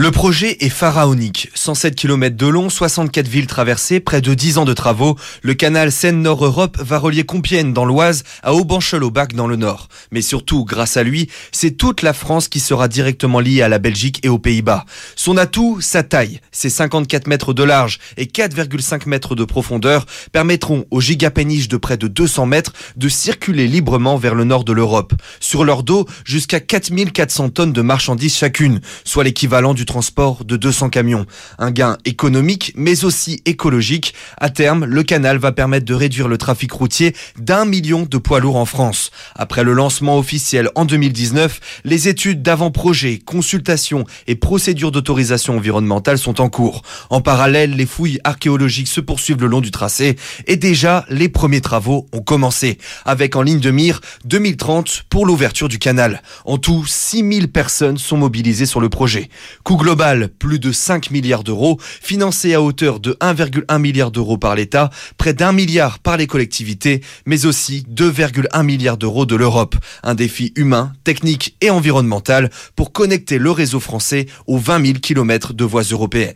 [0.00, 1.50] Le projet est pharaonique.
[1.52, 5.14] 107 km de long, 64 villes traversées, près de 10 ans de travaux.
[5.42, 9.88] Le canal Seine-Nord-Europe va relier Compiègne dans l'Oise à Aubanchel-au-Bac dans le Nord.
[10.10, 13.78] Mais surtout, grâce à lui, c'est toute la France qui sera directement liée à la
[13.78, 14.86] Belgique et aux Pays-Bas.
[15.16, 16.40] Son atout, sa taille.
[16.50, 21.98] Ses 54 mètres de large et 4,5 mètres de profondeur permettront aux gigapéniches de près
[21.98, 25.12] de 200 mètres de circuler librement vers le nord de l'Europe.
[25.40, 30.88] Sur leur dos, jusqu'à 4400 tonnes de marchandises chacune, soit l'équivalent du transport de 200
[30.88, 31.26] camions.
[31.58, 34.14] Un gain économique, mais aussi écologique.
[34.38, 38.38] À terme, le canal va permettre de réduire le trafic routier d'un million de poids
[38.38, 39.10] lourds en France.
[39.34, 46.40] Après le lancement officiel en 2019, les études d'avant-projet, consultations et procédures d'autorisation environnementale sont
[46.40, 46.82] en cours.
[47.10, 50.14] En parallèle, les fouilles archéologiques se poursuivent le long du tracé
[50.46, 55.68] et déjà les premiers travaux ont commencé, avec en ligne de mire 2030 pour l'ouverture
[55.68, 56.22] du canal.
[56.44, 59.28] En tout, 6000 personnes sont mobilisées sur le projet.
[59.70, 64.56] Coût global, plus de 5 milliards d'euros, financé à hauteur de 1,1 milliard d'euros par
[64.56, 69.76] l'État, près d'un milliard par les collectivités, mais aussi 2,1 milliards d'euros de l'Europe.
[70.02, 75.52] Un défi humain, technique et environnemental pour connecter le réseau français aux 20 000 km
[75.52, 76.34] de voies européennes.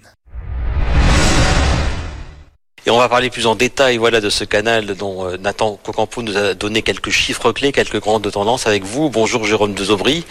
[2.87, 6.21] Et on va parler plus en détail voilà, de ce canal dont euh, Nathan Cocampo
[6.21, 9.09] nous a donné quelques chiffres clés, quelques grandes tendances avec vous.
[9.09, 10.27] Bonjour Jérôme Dezobry.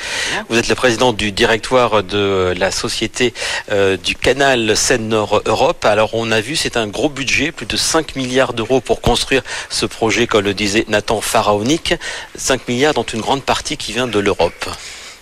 [0.49, 3.33] Vous êtes le président du directoire de la société
[3.71, 5.83] euh, du canal Seine-Nord Europe.
[5.83, 9.41] Alors on a vu, c'est un gros budget, plus de 5 milliards d'euros pour construire
[9.71, 11.95] ce projet, comme le disait Nathan, pharaonique.
[12.35, 14.69] 5 milliards dont une grande partie qui vient de l'Europe.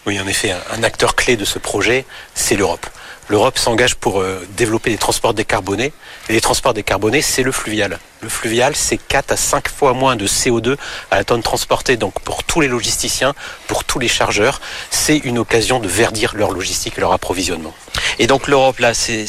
[0.05, 2.03] Oui, en effet, un acteur clé de ce projet,
[2.35, 2.87] c'est l'Europe
[3.29, 5.93] l'Europe s'engage pour euh, développer des transports décarbonés.
[6.29, 7.99] Et les transports décarbonés, c'est le fluvial.
[8.21, 10.77] Le fluvial, c'est 4 à 5 fois moins de CO2
[11.09, 11.97] à la tonne transportée.
[11.97, 13.33] Donc pour tous les logisticiens,
[13.67, 14.61] pour tous les chargeurs,
[14.91, 17.73] c'est une occasion de verdir leur logistique et leur approvisionnement.
[18.19, 19.25] Et donc l'Europe, là, c'est,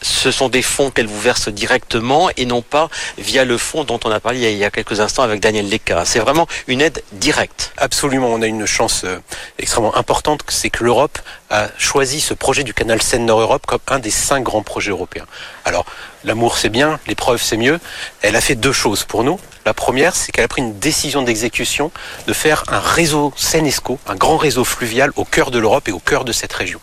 [0.00, 2.88] ce sont des fonds qu'elle vous verse directement et non pas
[3.18, 6.06] via le fonds dont on a parlé il y a quelques instants avec Daniel Leca.
[6.06, 7.72] C'est vraiment une aide directe.
[7.76, 9.18] Absolument, on a une chance euh,
[9.58, 11.18] extrêmement importante, c'est que l'Europe
[11.50, 15.26] a choisi ce projet du canal Seine-Nord-Europe comme un des cinq grands projets européens.
[15.64, 15.84] Alors,
[16.24, 17.80] l'amour c'est bien, l'épreuve c'est mieux.
[18.22, 19.38] Elle a fait deux choses pour nous.
[19.66, 21.90] La première, c'est qu'elle a pris une décision d'exécution
[22.26, 25.98] de faire un réseau Seine-Esco, un grand réseau fluvial au cœur de l'Europe et au
[25.98, 26.80] cœur de cette région.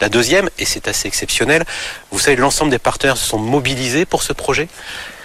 [0.00, 1.64] La deuxième, et c'est assez exceptionnel,
[2.12, 4.68] vous savez, l'ensemble des partenaires se sont mobilisés pour ce projet.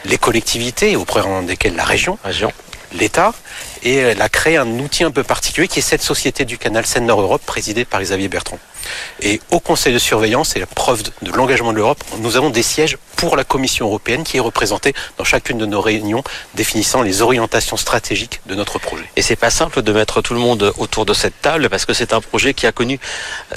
[0.05, 2.51] Les collectivités, auprès desquelles la région, région
[2.93, 3.33] l'État,
[3.83, 6.85] et elle a créé un outil un peu particulier qui est cette société du canal
[6.85, 8.59] Seine-Nord-Europe présidée par Xavier Bertrand.
[9.21, 12.63] Et au Conseil de surveillance, et la preuve de l'engagement de l'Europe, nous avons des
[12.63, 16.23] sièges pour la Commission européenne qui est représentée dans chacune de nos réunions
[16.53, 19.05] définissant les orientations stratégiques de notre projet.
[19.15, 21.93] Et c'est pas simple de mettre tout le monde autour de cette table parce que
[21.93, 22.99] c'est un projet qui a connu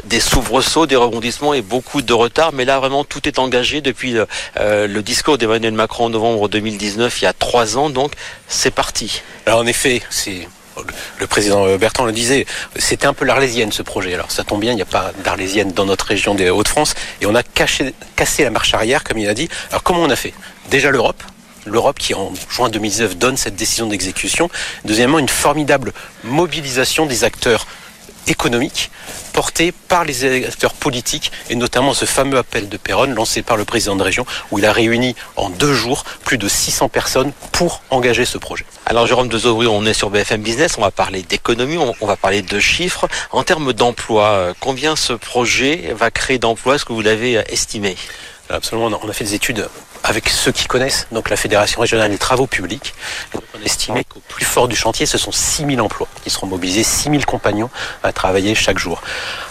[0.05, 2.53] des soubresauts, des rebondissements et beaucoup de retard.
[2.53, 4.27] Mais là, vraiment, tout est engagé depuis le,
[4.59, 7.91] euh, le discours d'Emmanuel Macron en novembre 2019, il y a trois ans.
[7.91, 8.13] Donc,
[8.47, 9.23] c'est parti.
[9.47, 10.49] Alors, en effet, c'est
[11.19, 14.15] le président Bertrand le disait, c'était un peu l'arlésienne ce projet.
[14.15, 17.27] Alors ça tombe bien, il n'y a pas d'arlésienne dans notre région des Hauts-de-France et
[17.27, 17.95] on a cassé
[18.39, 19.49] la marche arrière, comme il a dit.
[19.71, 20.33] Alors comment on a fait?
[20.71, 21.23] Déjà l'Europe,
[21.67, 24.51] l'Europe qui en juin 2019 donne cette décision d'exécution.
[24.85, 25.93] Deuxièmement, une formidable
[26.25, 27.67] mobilisation des acteurs
[28.29, 28.91] économiques
[29.33, 33.65] porté par les acteurs politiques et notamment ce fameux appel de Perron lancé par le
[33.65, 37.83] président de région où il a réuni en deux jours plus de 600 personnes pour
[37.91, 38.65] engager ce projet.
[38.87, 42.43] Alors Jérôme Dezovry, on est sur BFM Business, on va parler d'économie, on, va parler
[42.43, 43.07] de chiffres.
[43.31, 47.43] En termes d'emploi, euh, combien ce projet va créer d'emplois Est-ce que vous l'avez euh,
[47.49, 47.97] estimé?
[48.51, 49.69] Absolument, on a fait des études
[50.05, 52.95] avec ceux qui connaissent, donc la Fédération régionale des travaux publics.
[53.35, 57.27] On estimait qu'au plus fort du chantier, ce sont 6000 emplois qui seront mobilisés, 6000
[57.27, 57.71] compagnons
[58.03, 59.03] à travailler chaque jour.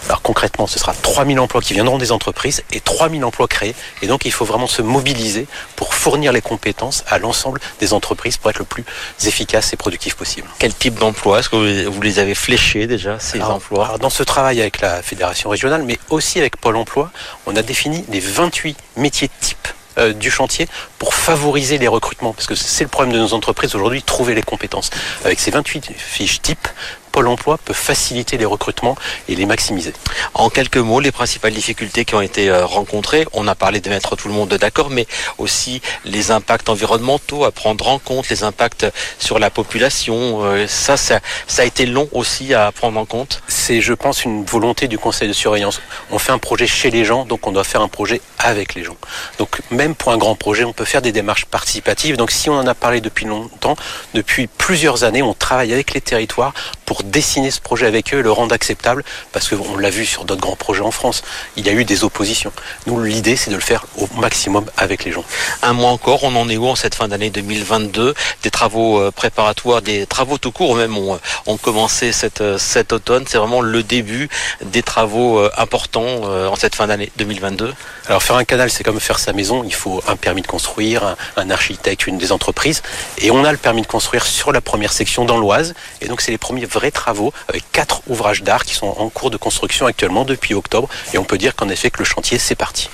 [0.06, 3.74] Alors concrètement, ce sera 3000 emplois qui viendront des entreprises et 3000 emplois créés.
[4.02, 5.46] Et donc il faut vraiment se mobiliser
[5.76, 8.84] pour fournir les compétences à l'ensemble des entreprises pour être le plus
[9.24, 10.48] efficace et productif possible.
[10.58, 14.22] Quel type d'emploi Est-ce que vous les avez fléchés déjà, ces emplois alors Dans ce
[14.22, 17.10] travail avec la Fédération régionale, mais aussi avec Pôle emploi,
[17.46, 19.68] on a défini les 28 métiers types
[19.98, 20.68] euh, du chantier
[20.98, 22.32] pour favoriser les recrutements.
[22.32, 24.90] Parce que c'est le problème de nos entreprises aujourd'hui, trouver les compétences.
[25.24, 26.68] Avec ces 28 fiches types,
[27.08, 28.96] Pôle emploi peut faciliter les recrutements
[29.28, 29.92] et les maximiser.
[30.34, 33.88] En quelques mots, les principales difficultés qui ont été euh, rencontrées, on a parlé de
[33.88, 35.06] mettre tout le monde d'accord, mais
[35.38, 38.86] aussi les impacts environnementaux à prendre en compte, les impacts
[39.18, 40.44] sur la population.
[40.44, 43.42] Euh, ça, ça, ça a été long aussi à prendre en compte.
[43.48, 45.80] C'est, je pense, une volonté du conseil de surveillance.
[46.10, 48.84] On fait un projet chez les gens, donc on doit faire un projet avec les
[48.84, 48.96] gens.
[49.38, 52.16] Donc même pour un grand projet, on peut faire des démarches participatives.
[52.16, 53.76] Donc si on en a parlé depuis longtemps,
[54.14, 56.54] depuis plusieurs années, on travaille avec les territoires
[56.84, 60.40] pour dessiner ce projet avec eux, le rendre acceptable, parce qu'on l'a vu sur d'autres
[60.40, 61.22] grands projets en France,
[61.56, 62.52] il y a eu des oppositions.
[62.86, 65.24] Nous, l'idée, c'est de le faire au maximum avec les gens.
[65.62, 69.10] Un mois encore, on en est où en cette fin d'année 2022 Des travaux euh,
[69.10, 73.24] préparatoires, des travaux tout court même ont, ont commencé cette, euh, cet automne.
[73.26, 74.28] C'est vraiment le début
[74.64, 77.72] des travaux euh, importants en cette fin d'année 2022.
[78.08, 79.64] Alors faire un canal, c'est comme faire sa maison.
[79.64, 82.82] Il faut un permis de construire, un, architecte, une des entreprises.
[83.18, 85.74] Et on a le permis de construire sur la première section dans l'Oise.
[86.00, 89.30] Et donc c'est les premiers vrais travaux avec quatre ouvrages d'art qui sont en cours
[89.30, 90.88] de construction actuellement depuis octobre.
[91.12, 92.88] Et on peut dire qu'en effet que le chantier c'est parti.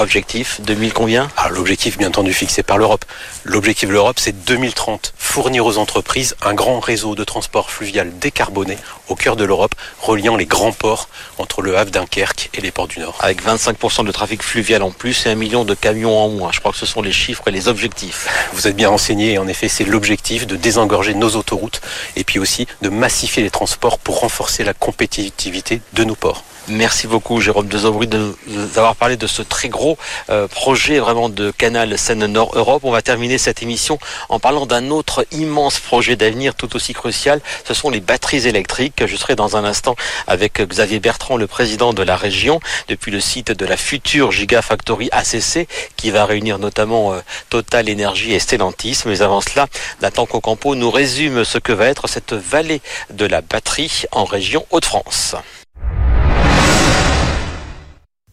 [0.00, 1.28] Objectif 2000 combien?
[1.36, 3.04] Ah, L'objectif bien entendu fixé par l'Europe.
[3.44, 5.14] L'objectif de l'Europe c'est 2030.
[5.16, 8.76] Fournir aux entreprises un grand réseau de transport fluvial décarboné
[9.08, 12.88] au cœur de l'Europe, reliant les grands ports entre le Havre, Dunkerque et les ports
[12.88, 13.16] du Nord.
[13.20, 16.50] Avec 25% de trafic fluvial en plus et un million de camions en moins.
[16.52, 18.26] Je crois que ce sont les chiffres et les objectifs.
[18.52, 21.80] Vous êtes bien renseigné et en effet c'est l'objectif de désengorger nos autoroutes
[22.16, 26.42] et puis aussi de massifier les transports pour renforcer la compétitivité de nos ports.
[26.66, 29.83] Merci beaucoup Jérôme Dezobry de nous avoir parlé de ce très gros
[30.30, 32.82] euh, projet vraiment de canal Seine-Nord Europe.
[32.84, 37.40] On va terminer cette émission en parlant d'un autre immense projet d'avenir tout aussi crucial.
[37.64, 39.04] Ce sont les batteries électriques.
[39.06, 43.20] Je serai dans un instant avec Xavier Bertrand, le président de la région, depuis le
[43.20, 47.20] site de la future Gigafactory ACC qui va réunir notamment euh,
[47.50, 49.00] Total Energy et Stellantis.
[49.06, 49.66] Mais avant cela,
[50.00, 52.80] Nathan Cocampo nous résume ce que va être cette vallée
[53.10, 55.36] de la batterie en région Hauts-de-France.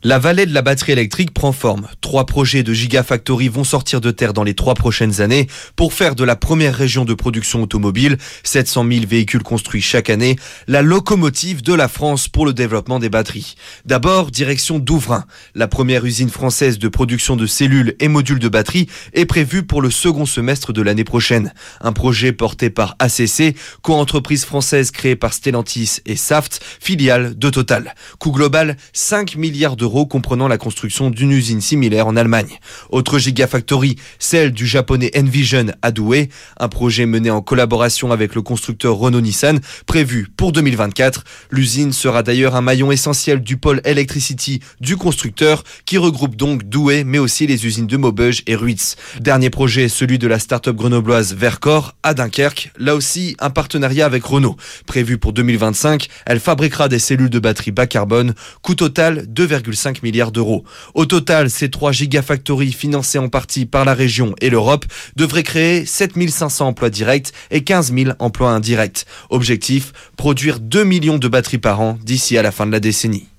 [0.04, 1.88] La vallée de la batterie électrique prend forme.
[2.02, 5.46] Trois projets de Gigafactory vont sortir de terre dans les trois prochaines années
[5.76, 10.38] pour faire de la première région de production automobile, 700 000 véhicules construits chaque année,
[10.68, 13.54] la locomotive de la France pour le développement des batteries.
[13.86, 15.26] D'abord, direction Douvrin.
[15.54, 19.84] La première usine française de production de cellules et modules de batterie est prévue pour
[19.84, 21.54] le second semestre de l'année prochaine.
[21.80, 27.94] Un projet porté par ACC, co-entreprise française créée par Stellantis et Saft, filiale de Total.
[28.18, 32.60] Coût global, 5 milliards d'euros comprenant la construction d'une usine similaire en Allemagne.
[32.90, 36.30] Autre gigafactory, celle du japonais Envision à Douai,
[36.60, 41.24] un projet mené en collaboration avec le constructeur Renault-Nissan, prévu pour 2024.
[41.52, 47.04] L'usine sera d'ailleurs un maillon essentiel du pôle Electricity du constructeur, qui regroupe donc Douai,
[47.04, 48.96] mais aussi les usines de Maubeuge et Ruitz.
[49.20, 54.24] Dernier projet, celui de la start-up grenobloise Vercor à Dunkerque, là aussi un partenariat avec
[54.24, 54.56] Renault.
[54.86, 60.04] Prévu pour 2025, elle fabriquera des cellules de batterie bas carbone, coût total 2,5 5
[60.04, 60.64] milliards d'euros.
[60.94, 65.86] Au total, ces trois gigafactories financées en partie par la région et l'Europe devraient créer
[65.86, 69.06] 7500 emplois directs et 15 000 emplois indirects.
[69.30, 73.31] Objectif, produire 2 millions de batteries par an d'ici à la fin de la décennie.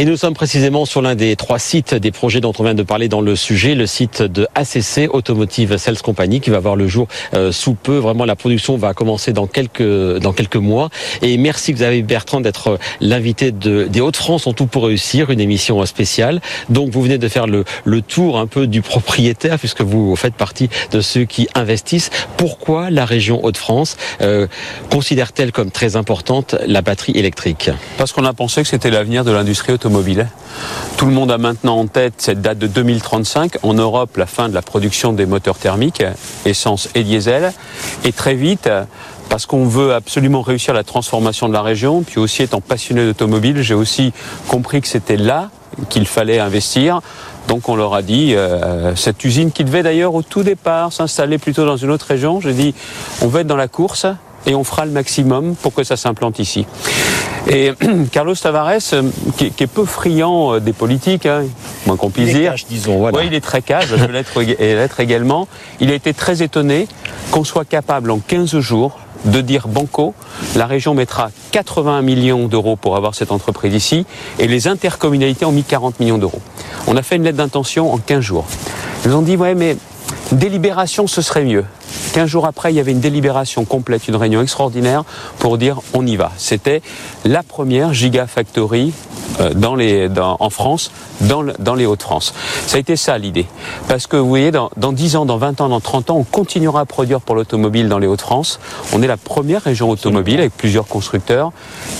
[0.00, 2.82] Et nous sommes précisément sur l'un des trois sites des projets dont on vient de
[2.82, 6.88] parler dans le sujet, le site de ACC Automotive Sales Company qui va voir le
[6.88, 7.98] jour euh, sous peu.
[7.98, 10.88] Vraiment, la production va commencer dans quelques dans quelques mois.
[11.20, 15.38] Et merci Xavier Bertrand d'être euh, l'invité de, des Hauts-de-France en tout pour réussir, une
[15.38, 16.40] émission spéciale.
[16.70, 20.32] Donc vous venez de faire le, le tour un peu du propriétaire puisque vous faites
[20.32, 22.08] partie de ceux qui investissent.
[22.38, 24.46] Pourquoi la région Hauts-de-France euh,
[24.90, 27.68] considère-t-elle comme très importante la batterie électrique?
[27.98, 29.89] Parce qu'on a pensé que c'était l'avenir de l'industrie automobile
[30.96, 33.58] Tout le monde a maintenant en tête cette date de 2035.
[33.62, 36.02] En Europe, la fin de la production des moteurs thermiques,
[36.44, 37.52] essence et diesel.
[38.04, 38.68] Et très vite,
[39.30, 43.62] parce qu'on veut absolument réussir la transformation de la région, puis aussi étant passionné d'automobile,
[43.62, 44.12] j'ai aussi
[44.48, 45.50] compris que c'était là
[45.88, 47.00] qu'il fallait investir.
[47.48, 51.38] Donc on leur a dit, euh, cette usine qui devait d'ailleurs au tout départ s'installer
[51.38, 52.74] plutôt dans une autre région, j'ai dit,
[53.22, 54.06] on veut être dans la course,
[54.46, 56.66] et on fera le maximum pour que ça s'implante ici.
[57.48, 57.72] Et
[58.12, 59.02] Carlos Tavares, euh,
[59.36, 61.44] qui, est peu friand euh, des politiques, hein,
[61.86, 64.24] moins qu'on puisse dire, disons, il est très cash, je vais
[64.74, 65.48] l'être également.
[65.80, 66.86] Il a été très étonné
[67.30, 70.14] qu'on soit capable en 15 jours de dire banco,
[70.56, 74.06] la région mettra 81 millions d'euros pour avoir cette entreprise ici,
[74.38, 76.40] et les intercommunalités ont mis 40 millions d'euros.
[76.86, 78.46] On a fait une lettre d'intention en 15 jours.
[79.04, 79.76] Ils nous ont dit, ouais, mais
[80.32, 81.64] délibération, ce serait mieux.
[82.12, 85.04] 15 jours après, il y avait une délibération complète, une réunion extraordinaire
[85.38, 86.32] pour dire on y va.
[86.36, 86.82] C'était
[87.24, 88.92] la première Gigafactory
[89.40, 90.90] euh, dans en France,
[91.22, 92.34] dans, dans les Hauts-de-France.
[92.66, 93.46] Ça a été ça l'idée.
[93.88, 96.24] Parce que vous voyez, dans, dans 10 ans, dans 20 ans, dans 30 ans, on
[96.24, 98.60] continuera à produire pour l'automobile dans les Hauts-de-France.
[98.92, 101.52] On est la première région automobile avec plusieurs constructeurs.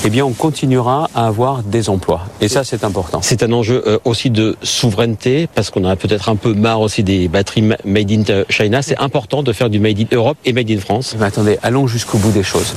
[0.04, 2.22] Eh bien, on continuera à avoir des emplois.
[2.40, 3.20] Et ça, c'est important.
[3.22, 7.02] C'est un enjeu euh, aussi de souveraineté, parce qu'on a peut-être un peu marre aussi
[7.02, 8.82] des batteries made in China.
[8.82, 11.16] C'est important de faire du made in Europe et made in France.
[11.18, 12.74] Mais attendez, allons jusqu'au bout des choses.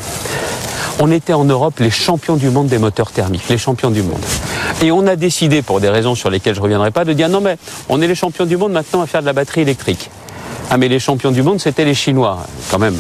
[0.99, 4.21] On était en Europe les champions du monde des moteurs thermiques, les champions du monde.
[4.83, 7.29] Et on a décidé, pour des raisons sur lesquelles je ne reviendrai pas, de dire
[7.29, 7.57] non mais
[7.89, 10.09] on est les champions du monde maintenant à faire de la batterie électrique.
[10.69, 12.39] Ah mais les champions du monde c'était les Chinois,
[12.71, 12.95] quand même,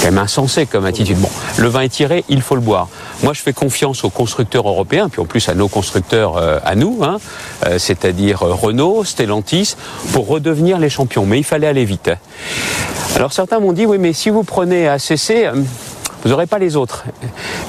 [0.00, 1.18] quand même insensé comme attitude.
[1.18, 2.88] Bon, le vin est tiré, il faut le boire.
[3.22, 6.74] Moi je fais confiance aux constructeurs européens, puis en plus à nos constructeurs euh, à
[6.74, 7.18] nous, hein,
[7.66, 9.76] euh, c'est-à-dire euh, Renault, Stellantis,
[10.12, 11.26] pour redevenir les champions.
[11.26, 12.10] Mais il fallait aller vite.
[13.16, 15.50] Alors certains m'ont dit oui mais si vous prenez ACC,
[16.22, 17.04] vous n'aurez pas les autres.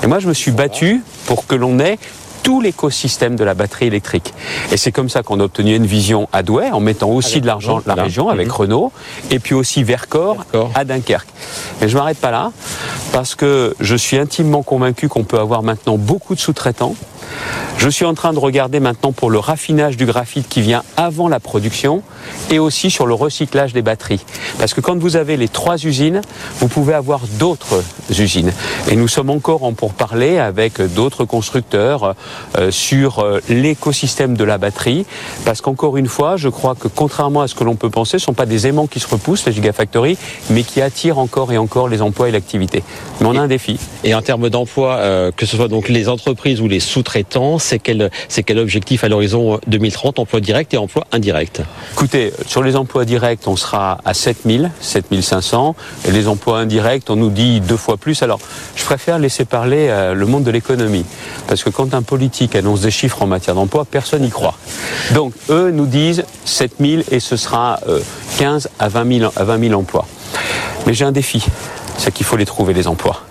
[0.04, 1.98] Et moi, je me suis battu pour que l'on ait
[2.44, 4.34] tout l'écosystème de la batterie électrique.
[4.72, 7.48] Et c'est comme ça qu'on a obtenu une vision à Douai, en mettant aussi de
[7.48, 8.54] l'argent la région avec mhm.
[8.54, 8.92] Renault,
[9.30, 11.30] et puis aussi Vercors à Dunkerque.
[11.80, 12.52] Mais je m'arrête pas là,
[13.12, 16.96] parce que je suis intimement convaincu qu'on peut avoir maintenant beaucoup de sous-traitants
[17.78, 21.28] je suis en train de regarder maintenant pour le raffinage du graphite qui vient avant
[21.28, 22.04] la production
[22.52, 24.24] et aussi sur le recyclage des batteries.
[24.60, 26.22] Parce que quand vous avez les trois usines,
[26.60, 27.84] vous pouvez avoir d'autres
[28.20, 28.54] usines.
[28.88, 32.16] Et nous sommes encore en pourparlers avec d'autres constructeurs
[32.70, 35.06] sur euh, l'écosystème de la batterie.
[35.46, 38.16] Parce qu'encore une fois, je crois que contrairement à ce que l'on peut penser, ce
[38.24, 40.18] ne sont pas des aimants qui se repoussent, les gigafactories,
[40.50, 42.84] mais qui attirent encore et encore les emplois et l'activité.
[43.20, 43.80] Mais on a un défi.
[44.04, 47.80] Et en termes d'emploi, euh, que ce soit donc les entreprises ou les sous-traitants, c'est
[47.80, 51.62] quel, c'est quel objectif à l'horizon 2030, emploi direct et emploi indirect?
[51.94, 55.76] Écoutez, sur les emplois directs, on sera à 7000, 7500.
[56.08, 58.24] Et les emplois indirects, on nous dit deux fois plus.
[58.24, 58.40] Alors,
[58.76, 61.06] je préfère laisser parler euh, le monde de l'économie.
[61.48, 64.54] Parce que quand un politique annonce des chiffres en matière d'emploi, personne n'y croit.
[65.16, 67.80] Donc, eux nous disent 7000 et ce sera
[68.38, 70.06] 15 euh, à 20 000, à 20 000 emplois.
[70.86, 71.44] Mais j'ai un défi,
[71.98, 73.24] c'est qu'il faut les trouver, les emplois.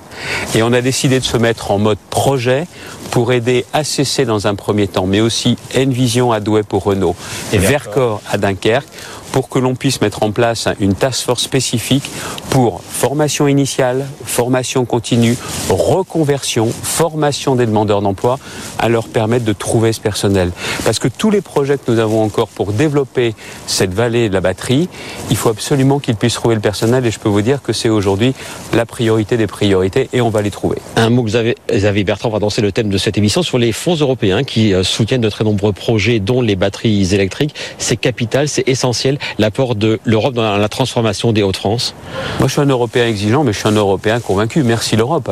[0.57, 2.67] Et on a décidé de se mettre en mode projet
[3.13, 7.15] pour aider ACC dans un premier temps, mais aussi Envision à Douai pour Renault
[7.53, 8.89] et Vercors à Dunkerque
[9.33, 12.05] pour que l'on puisse mettre en place une task force spécifique
[12.51, 15.37] pour formation initiale, formation continue,
[15.69, 18.39] reconversion, formation des demandeurs d'emploi,
[18.79, 20.53] à leur permettre de trouver ce personnel.
[20.85, 23.35] Parce que tous les projets que nous avons encore pour développer
[23.67, 24.89] cette vallée de la batterie,
[25.31, 27.89] il faut absolument qu'ils puissent trouver le personnel et je peux vous dire que c'est
[27.89, 28.35] aujourd'hui
[28.73, 30.79] la priorité des priorités et on va les trouver.
[30.97, 33.59] Un mot que vous avez, Xavier Bertrand va danser le thème de cette émission sur
[33.59, 37.55] les fonds européens qui euh, soutiennent de très nombreux projets dont les batteries électriques.
[37.79, 41.95] C'est capital, c'est essentiel l'apport de l'Europe dans la transformation des Hauts-de-France
[42.39, 44.63] Moi, je suis un Européen exigeant, mais je suis un Européen convaincu.
[44.63, 45.31] Merci l'Europe.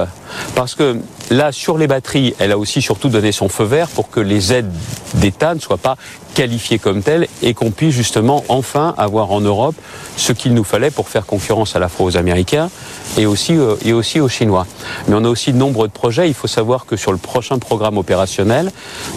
[0.54, 0.98] Parce que
[1.30, 4.52] là, sur les batteries, elle a aussi surtout donné son feu vert pour que les
[4.52, 4.72] aides
[5.14, 5.96] d'État ne soient pas
[6.34, 9.74] qualifiées comme telles et qu'on puisse justement enfin avoir en Europe
[10.16, 12.70] ce qu'il nous fallait pour faire concurrence à la fois aux Américains
[13.16, 14.66] et aussi, euh, aux Chinois.
[15.08, 16.28] Mais on a aussi de nombreux projets.
[16.28, 18.70] Il faut savoir que sur le prochain programme opérationnel,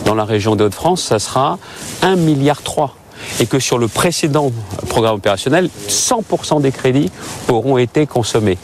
[0.05, 1.59] dans la région des Hauts-de-France, ça sera
[2.01, 2.61] 1,3 milliard
[3.39, 4.51] et que sur le précédent
[4.89, 7.11] programme opérationnel, 100% des crédits
[7.49, 8.57] auront été consommés.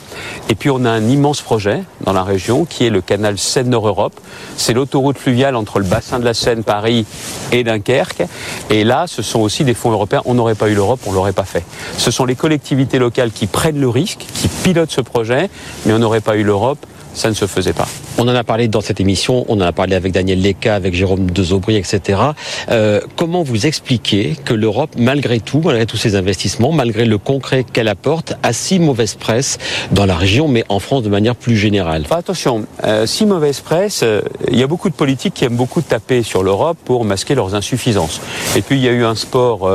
[0.49, 4.13] Et puis on a un immense projet dans la région qui est le canal Seine-Nord-Europe.
[4.57, 7.05] C'est l'autoroute fluviale entre le bassin de la Seine, Paris
[7.51, 8.23] et Dunkerque.
[8.69, 10.21] Et là, ce sont aussi des fonds européens.
[10.25, 11.63] On n'aurait pas eu l'Europe, on l'aurait pas fait.
[11.97, 15.49] Ce sont les collectivités locales qui prennent le risque, qui pilotent ce projet,
[15.85, 16.85] mais on n'aurait pas eu l'Europe
[17.17, 17.87] ça ne se faisait pas.
[18.17, 20.93] On en a parlé dans cette émission, on en a parlé avec Daniel Leca, avec
[20.93, 22.21] Jérôme Dezobry, etc.
[22.69, 27.63] Euh, comment vous expliquez que l'Europe, malgré tout, malgré tous ces investissements, malgré le concret
[27.63, 29.57] qu'elle apporte, a si mauvaise presse
[29.91, 32.05] dans la région, mais en France de manière plus générale?
[32.11, 35.81] Attention, euh, si mauvaise presse, euh, il y a beaucoup de politiques qui aiment beaucoup
[35.81, 38.21] taper sur l'Europe pour masquer leurs insuffisances.
[38.55, 39.69] Et puis il y a eu un sport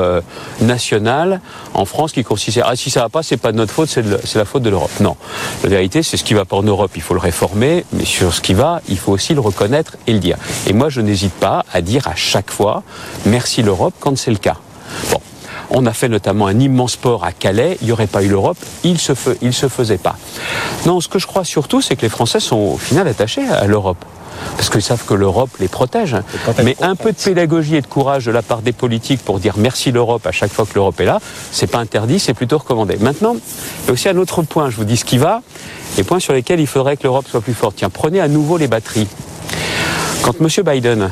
[0.61, 1.41] national
[1.75, 4.37] en France qui consistait ah si ça va pas, c'est pas de notre faute, c'est
[4.37, 4.91] la faute de l'Europe.
[5.01, 5.17] Non,
[5.63, 8.35] la vérité, c'est ce qui va pas en Europe, il faut le réformer, mais sur
[8.35, 10.37] ce qui va, il faut aussi le reconnaître et le dire.
[10.67, 12.83] Et moi, je n'hésite pas à dire à chaque fois
[13.25, 14.59] merci l'Europe quand c'est le cas.
[15.11, 15.19] Bon.
[15.71, 17.79] On a fait notamment un immense port à Calais.
[17.81, 20.17] Il n'y aurait pas eu l'Europe, il se, se faisait pas.
[20.85, 23.67] Non, ce que je crois surtout, c'est que les Français sont au final attachés à
[23.67, 24.05] l'Europe
[24.57, 26.17] parce qu'ils savent que l'Europe les protège.
[26.63, 29.55] Mais un peu de pédagogie et de courage de la part des politiques pour dire
[29.57, 31.21] merci l'Europe à chaque fois que l'Europe est là,
[31.51, 32.97] c'est pas interdit, c'est plutôt recommandé.
[33.01, 35.43] Maintenant, il y a aussi un autre point, je vous dis ce qui va,
[35.97, 37.77] les points sur lesquels il faudrait que l'Europe soit plus forte.
[37.77, 39.09] Tiens, prenez à nouveau les batteries.
[40.23, 40.49] Quand M.
[40.65, 41.11] Biden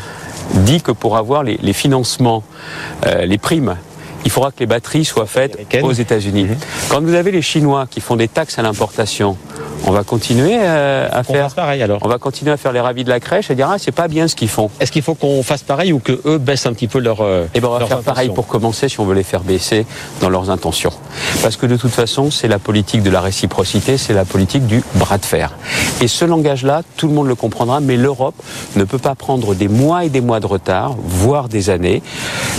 [0.55, 2.43] dit que pour avoir les, financements,
[3.07, 3.77] euh, les primes,
[4.25, 6.45] il faudra que les batteries soient faites aux États-Unis.
[6.45, 6.57] Mhm.
[6.89, 9.37] Quand vous avez les Chinois qui font des taxes à l'importation,
[9.87, 12.01] on va continuer euh, à faire pareil alors.
[12.03, 14.09] On va continuer à faire les ravis de la crèche et dire ah c'est pas
[14.09, 14.71] bien ce qu'ils font.
[14.81, 17.47] Est-ce qu'il faut qu'on fasse pareil ou que eux baissent un petit peu leur euh,
[17.55, 19.87] Eh ben on va faire pareil pour commencer si on veut les faire baisser
[20.21, 20.93] dans leurs intentions.
[21.43, 24.83] Parce que de toute façon c'est la politique de la réciprocité, c'est la politique du
[24.95, 25.53] bras de fer.
[26.01, 28.35] Et ce langage-là, tout le monde le comprendra, mais l'Europe
[28.77, 32.03] ne peut pas prendre des mois et des mois de retard, voire des années.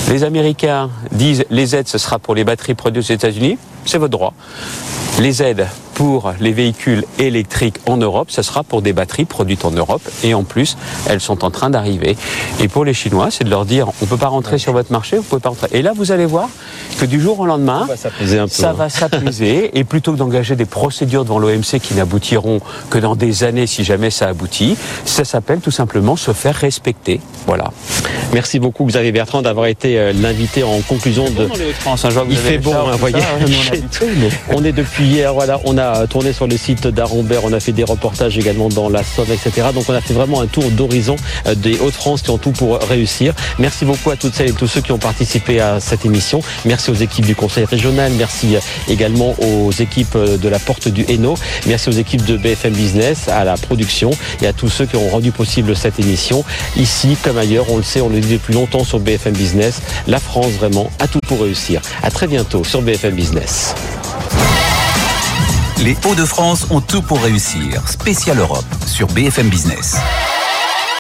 [0.09, 4.11] Les Américains disent les aides ce sera pour les batteries produites aux États-Unis, c'est votre
[4.11, 4.33] droit.
[5.19, 5.67] Les aides
[6.01, 10.33] pour les véhicules électriques en Europe, ce sera pour des batteries produites en Europe et
[10.33, 10.75] en plus,
[11.07, 12.17] elles sont en train d'arriver.
[12.59, 14.91] Et pour les Chinois, c'est de leur dire on ne peut pas rentrer sur votre
[14.91, 15.67] marché, vous pouvez pas rentrer.
[15.73, 16.49] Et là, vous allez voir
[16.99, 17.87] que du jour au lendemain,
[18.47, 18.73] ça hein.
[18.73, 23.43] va s'apaiser et plutôt que d'engager des procédures devant l'OMC qui n'aboutiront que dans des
[23.43, 27.21] années si jamais ça aboutit, ça s'appelle tout simplement se faire respecter.
[27.45, 27.65] Voilà.
[28.33, 31.47] Merci beaucoup Xavier Bertrand d'avoir été euh, l'invité en conclusion de.
[32.27, 33.17] Il fait bon, hein, voyez.
[34.49, 37.71] on est depuis hier, voilà, on a tourné sur le site d'Arombert, on a fait
[37.71, 39.67] des reportages également dans la Somme, etc.
[39.73, 41.15] Donc on a fait vraiment un tour d'horizon
[41.47, 43.33] euh, des Hauts-de-France qui ont tout pour réussir.
[43.59, 46.41] Merci beaucoup à toutes celles et tous ceux qui ont participé à cette émission.
[46.65, 51.05] Merci aux équipes du Conseil régional, merci euh, également aux équipes de la Porte du
[51.07, 51.35] Hainaut,
[51.67, 54.11] merci aux équipes de BFM Business, à la production
[54.41, 56.43] et à tous ceux qui ont rendu possible cette émission.
[56.77, 60.19] Ici comme ailleurs, on le sait, on le dit depuis longtemps sur BFM Business, la
[60.19, 61.81] France vraiment a tout pour réussir.
[62.03, 63.73] À très bientôt sur BFM Business.
[65.83, 67.87] Les Hauts-de-France ont tout pour réussir.
[67.87, 69.97] Spécial Europe sur BFM Business.